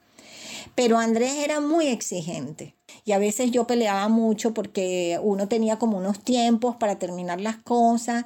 [0.75, 5.99] Pero Andrés era muy exigente y a veces yo peleaba mucho porque uno tenía como
[5.99, 8.25] unos tiempos para terminar las cosas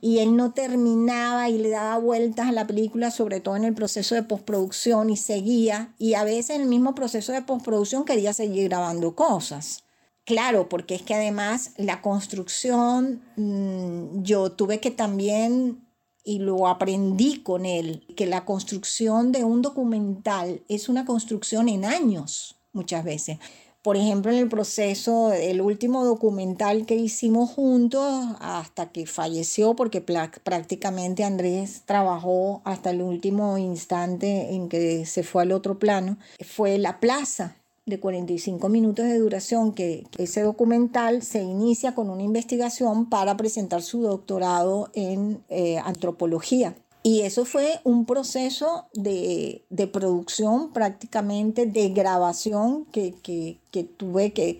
[0.00, 3.74] y él no terminaba y le daba vueltas a la película, sobre todo en el
[3.74, 8.32] proceso de postproducción y seguía y a veces en el mismo proceso de postproducción quería
[8.32, 9.84] seguir grabando cosas.
[10.24, 15.87] Claro, porque es que además la construcción, mm, yo tuve que también
[16.28, 21.86] y lo aprendí con él, que la construcción de un documental es una construcción en
[21.86, 23.38] años muchas veces.
[23.80, 28.04] Por ejemplo, en el proceso, el último documental que hicimos juntos
[28.40, 35.44] hasta que falleció, porque prácticamente Andrés trabajó hasta el último instante en que se fue
[35.44, 37.56] al otro plano, fue La Plaza
[37.88, 43.82] de 45 minutos de duración, que ese documental se inicia con una investigación para presentar
[43.82, 46.74] su doctorado en eh, antropología.
[47.02, 54.58] Y eso fue un proceso de, producción prácticamente, de grabación que, que, tuve que,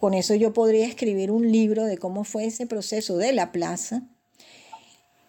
[0.00, 4.02] con eso yo podría escribir un libro de cómo fue ese proceso de la plaza,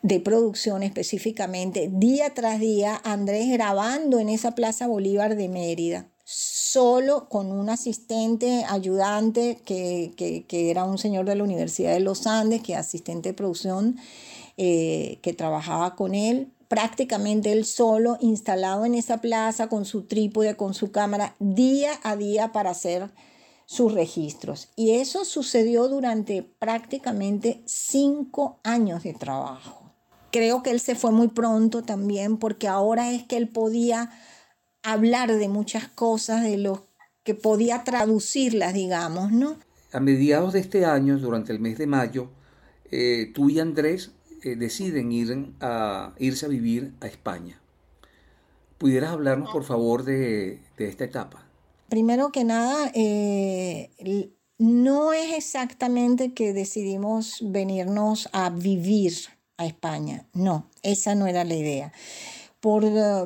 [0.02, 7.28] de producción específicamente, día tras día, Andrés grabando en esa Plaza Bolívar de Mérida solo
[7.28, 12.76] con un asistente ayudante que, era un señor de la Universidad de los Andes, que
[12.76, 13.98] asistente de producción,
[14.56, 20.56] eh, que trabajaba con él, prácticamente él solo, instalado en esa plaza con su trípode,
[20.56, 23.10] con su cámara, día a día para hacer
[23.66, 24.70] sus registros.
[24.76, 29.94] Y eso sucedió durante prácticamente cinco años de trabajo.
[30.32, 34.12] Creo que él se fue muy pronto también porque ahora es que él podía
[34.84, 36.86] hablar de muchas cosas, de lo
[37.24, 39.58] que podía traducirlas, digamos, ¿no?
[39.92, 42.30] A mediados de este año, durante el mes de mayo,
[42.92, 44.12] eh, tú y Andrés
[44.44, 47.60] eh, deciden ir a, irse a vivir a España.
[48.78, 51.46] ¿Pudieras hablarnos, por favor, de, esta etapa?
[51.90, 53.90] Primero que nada, eh,
[54.58, 59.14] no es exactamente que decidimos venirnos a vivir
[59.58, 60.28] a España.
[60.34, 61.92] No, esa no era la idea
[62.60, 62.84] por,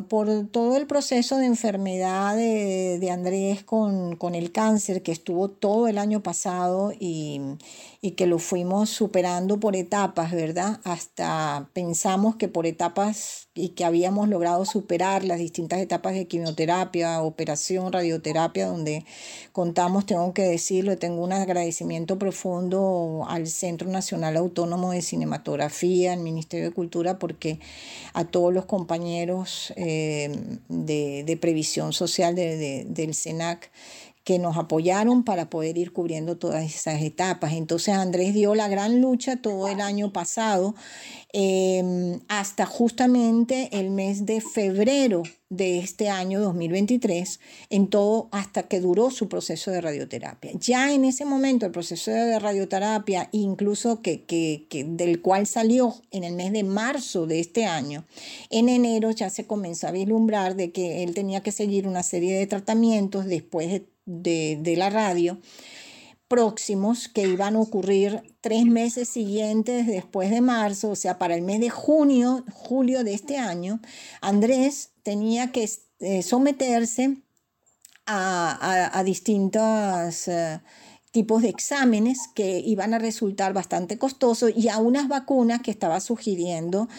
[0.08, 5.50] por, todo el proceso de enfermedad de, de Andrés con, con, el cáncer que estuvo
[5.50, 7.42] todo el año pasado y,
[8.02, 10.80] y, que lo fuimos superando por etapas, ¿verdad?
[10.84, 17.22] Hasta pensamos que por etapas y que habíamos logrado superar las distintas etapas de quimioterapia,
[17.22, 19.06] operación, radioterapia, donde
[19.52, 26.22] contamos, tengo que decirlo, tengo un agradecimiento profundo al Centro Nacional Autónomo de Cinematografía, al
[26.22, 27.60] Ministerio de Cultura, porque
[28.14, 30.36] a todos los compañeros eh,
[30.70, 33.70] de, de, previsión social de, de, del SENAC,
[34.24, 37.54] que nos apoyaron para poder ir cubriendo todas esas etapas.
[37.54, 40.76] Entonces Andrés dio la gran lucha todo el año pasado
[41.34, 48.80] em, hasta justamente el mes de febrero de este año 2023, en todo hasta que
[48.80, 50.52] duró su proceso de radioterapia.
[50.56, 55.96] Ya en ese momento el proceso de radioterapia, incluso que, que, que del cual salió
[56.12, 58.06] en el mes de marzo de este año,
[58.50, 62.36] en enero ya se comenzó a vislumbrar de que él tenía que seguir una serie
[62.36, 65.40] de tratamientos después de de, la radio
[66.28, 71.44] próximos que iban a ocurrir tres meses siguientes después de marzo, o sea, para el
[71.44, 73.80] mes de junio, julio de este año,
[74.20, 77.18] Andrés tenía que eh, someterse
[78.06, 80.28] a, distintas...
[80.28, 80.60] Eh,
[81.14, 86.00] tipos de exámenes que iban a resultar bastante costosos y a unas vacunas que estaba
[86.00, 86.90] sugiriendo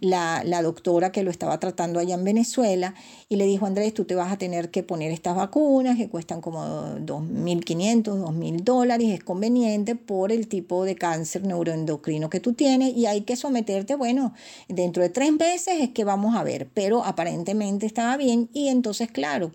[0.00, 2.94] la, doctora que lo estaba tratando allá en Venezuela
[3.28, 6.40] y le dijo, Andrés, tú te vas a tener que poner estas vacunas que cuestan
[6.40, 12.96] como 2.500, 2.000 dólares, es conveniente por el tipo de cáncer neuroendocrino que tú tienes
[12.96, 14.34] y hay que someterte, bueno,
[14.68, 19.10] dentro de tres meses es que vamos a ver, pero aparentemente estaba bien y entonces,
[19.10, 19.50] claro,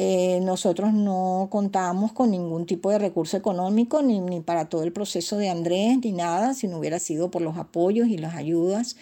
[0.00, 4.92] eh, nosotros no contábamos con ningún tipo de recurso económico ni, ni, para todo el
[4.92, 8.94] proceso de Andrés ni nada, si no hubiera sido por los apoyos y las ayudas.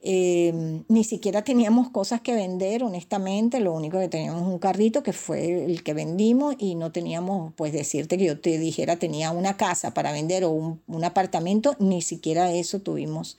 [0.00, 5.12] Eh, ni siquiera teníamos cosas que vender, honestamente, lo único que teníamos un carrito que
[5.12, 9.58] fue el que vendimos y no teníamos, pues decirte que yo te dijera tenía una
[9.58, 13.36] casa para vender o un, apartamento, ni siquiera eso tuvimos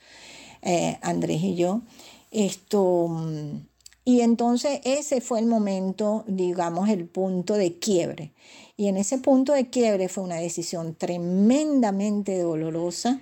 [0.62, 1.80] eh, Andrés y yo.
[2.30, 3.10] Esto
[4.04, 8.32] y entonces ese fue el momento, digamos, el punto de quiebre.
[8.76, 13.20] Y en ese punto de quiebre fue una decisión tremendamente dolorosa,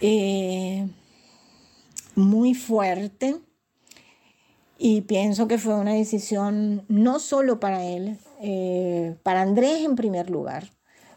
[0.00, 0.88] eh,
[2.14, 3.36] muy fuerte.
[4.78, 10.30] Y pienso que fue una decisión no solo para él, eh, para Andrés en primer
[10.30, 10.70] lugar,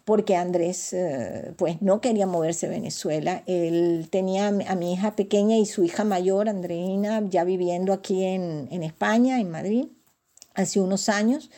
[0.06, 3.44] porque Andrés eh, pues no quería moverse a Venezuela.
[3.46, 8.68] Él tenía a mi hija pequeña y su hija mayor, Andreina, ya viviendo aquí en,
[8.72, 9.86] en España, en Madrid,
[10.54, 11.52] hace unos años.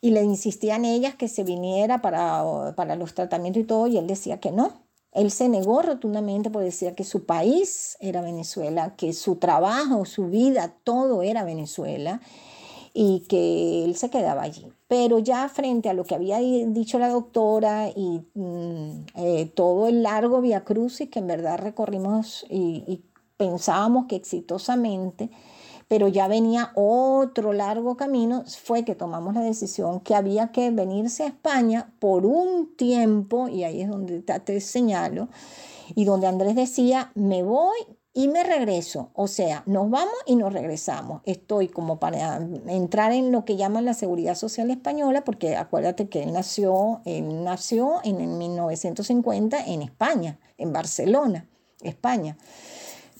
[0.00, 4.06] Y le insistían ellas que se viniera para, para los tratamientos y todo, y él
[4.06, 9.12] decía que no, él se negó rotundamente porque decía que su país era Venezuela, que
[9.12, 12.20] su trabajo, su vida, todo era Venezuela
[12.94, 14.72] y que él se quedaba allí.
[14.88, 20.02] Pero ya frente a lo que había dicho la doctora y mm, eh, todo el
[20.02, 23.02] largo via crucis que en verdad recorrimos y,
[23.38, 25.28] pensábamos que exitosamente,
[25.88, 31.24] pero ya venía otro largo camino, fue que tomamos la decisión que había que venirse
[31.24, 35.28] a España por un tiempo, y ahí es donde te señalo,
[35.96, 37.78] y donde Andrés decía, me voy
[38.14, 39.10] y me regreso.
[39.14, 41.22] O sea, nos vamos y nos regresamos.
[41.24, 42.36] Estoy como para
[42.68, 47.44] entrar en lo que llaman la seguridad social española, porque acuérdate que él nació, él
[47.44, 51.48] nació en 1950 en España, en Barcelona,
[51.80, 52.36] España.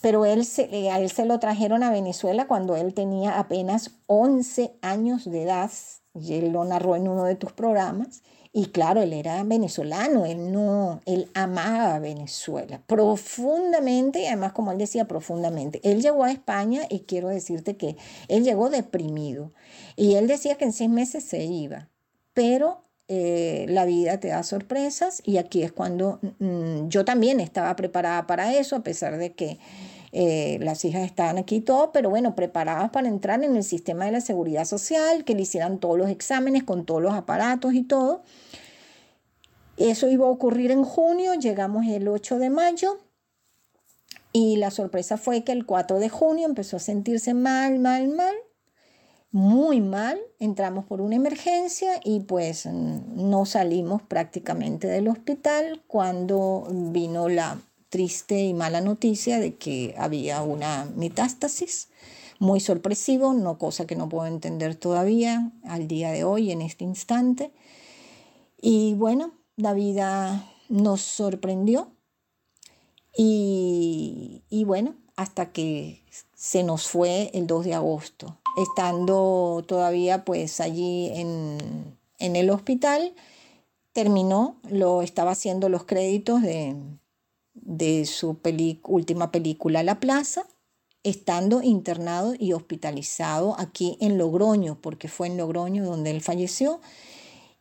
[0.02, 4.74] Pero él se, a él se lo trajeron a Venezuela cuando él tenía apenas 11
[4.82, 5.70] años de edad,
[6.14, 8.22] y él lo narró en uno de tus programas.
[8.54, 14.78] Y claro, él era venezolano, él no, él amaba Venezuela profundamente y además, como él
[14.78, 15.80] decía, profundamente.
[15.84, 17.96] Él llegó a España y quiero decirte que
[18.28, 19.52] él llegó deprimido
[19.96, 21.88] y él decía que en seis meses se iba,
[22.34, 27.74] pero eh, la vida te da sorpresas y aquí es cuando mm, yo también estaba
[27.74, 29.58] preparada para eso, a pesar de que
[30.12, 34.04] eh, las hijas estaban aquí y todo, pero bueno, preparadas para entrar en el sistema
[34.04, 37.82] de la seguridad social, que le hicieran todos los exámenes con todos los aparatos y
[37.82, 38.22] todo.
[39.78, 42.98] Eso iba a ocurrir en junio, llegamos el 8 de mayo
[44.32, 48.34] y la sorpresa fue que el 4 de junio empezó a sentirse mal, mal, mal,
[49.30, 50.20] muy mal.
[50.38, 57.58] Entramos por una emergencia y pues no salimos prácticamente del hospital cuando vino la
[57.92, 61.90] triste y mala noticia de que había una metástasis.
[62.38, 66.84] Muy sorpresivo, no cosa que no puedo entender todavía al día de hoy, en este
[66.84, 67.52] instante.
[68.62, 71.92] Y bueno, la vida nos sorprendió
[73.14, 76.02] y, bueno, hasta que
[76.34, 83.14] se nos fue el 2 de agosto, estando todavía pues allí en, el hospital,
[83.92, 86.74] terminó, lo estaba haciendo los créditos de,
[87.54, 88.38] de su
[88.84, 90.46] última película La Plaza,
[91.02, 96.80] estando internado y hospitalizado aquí en Logroño, porque fue en Logroño donde él falleció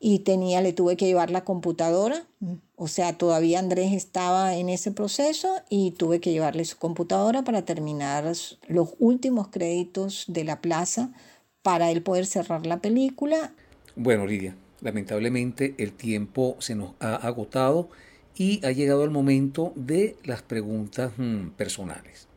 [0.04, 2.26] y tenía, le tuve que llevar la computadora,
[2.76, 7.64] o sea, todavía Andrés estaba en ese proceso y tuve que llevarle su computadora para
[7.64, 8.26] terminar
[8.68, 11.12] los últimos créditos de la plaza
[11.62, 13.54] para él poder cerrar la película.
[13.96, 17.90] Bueno, Lidia, lamentablemente el tiempo se nos ha agotado
[18.36, 22.28] y ha llegado el momento de las preguntas mm, personales.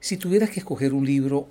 [0.00, 1.48] Si tuvieras que escoger un libro,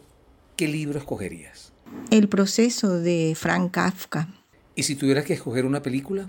[0.56, 1.74] ¿qué libro escogerías?
[2.12, 4.30] El proceso de Frank Kafka.
[4.76, 6.28] ¿Y si tuvieras que escoger una película?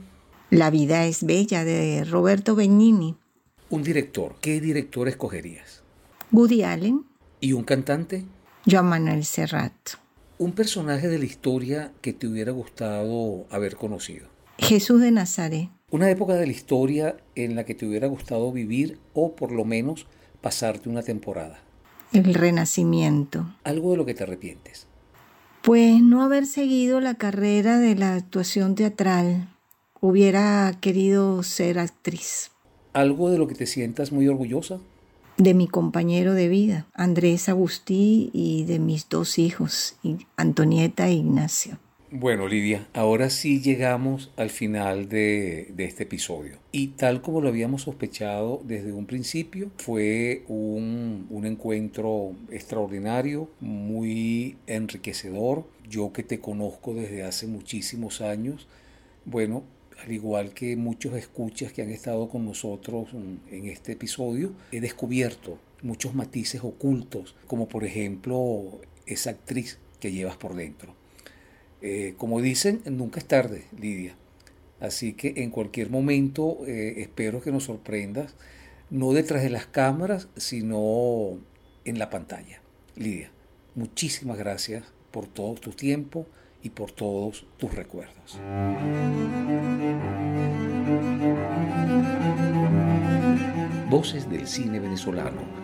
[0.50, 3.16] La vida es bella de Roberto Benigni.
[3.70, 5.82] Un director, ¿qué director escogerías?
[6.32, 7.04] Woody Allen.
[7.40, 8.24] ¿Y un cantante?
[8.66, 9.74] Joan Manuel Serrat.
[10.38, 14.28] Un personaje de la historia que te hubiera gustado haber conocido.
[14.58, 15.68] Jesús de Nazaret.
[15.94, 19.64] Una época de la historia en la que te hubiera gustado vivir o por lo
[19.64, 20.08] menos
[20.40, 21.60] pasarte una temporada.
[22.12, 23.54] El Renacimiento.
[23.62, 24.88] Algo de lo que te arrepientes.
[25.62, 29.48] Pues no haber seguido la carrera de la actuación teatral.
[30.00, 32.50] Hubiera querido ser actriz.
[32.92, 34.80] ¿Algo de lo que te sientas muy orgullosa?
[35.36, 39.94] De mi compañero de vida, Andrés Agustí, y de mis dos hijos,
[40.36, 41.78] Antonieta e Ignacio.
[42.16, 46.58] Bueno, Lidia, ahora sí llegamos al final de, este episodio.
[46.70, 54.56] Y tal como lo habíamos sospechado desde un principio, fue un, un encuentro extraordinario, muy
[54.68, 55.66] enriquecedor.
[55.90, 58.68] Yo que te conozco desde hace muchísimos años,
[59.24, 59.64] bueno,
[60.00, 65.58] al igual que muchos escuchas que han estado con nosotros en este episodio, he descubierto
[65.82, 70.94] muchos matices ocultos, como por ejemplo esa actriz que llevas por dentro.
[71.86, 74.16] Eh, como dicen, nunca es tarde, Lidia.
[74.80, 78.34] Así que en cualquier momento eh, espero que nos sorprendas,
[78.88, 81.38] no detrás de las cámaras, sino
[81.84, 82.62] en la pantalla.
[82.96, 83.30] Lidia,
[83.74, 86.26] muchísimas gracias por todo tu tiempo
[86.62, 88.38] y por todos tus recuerdos.
[93.90, 95.63] Voces del cine venezolano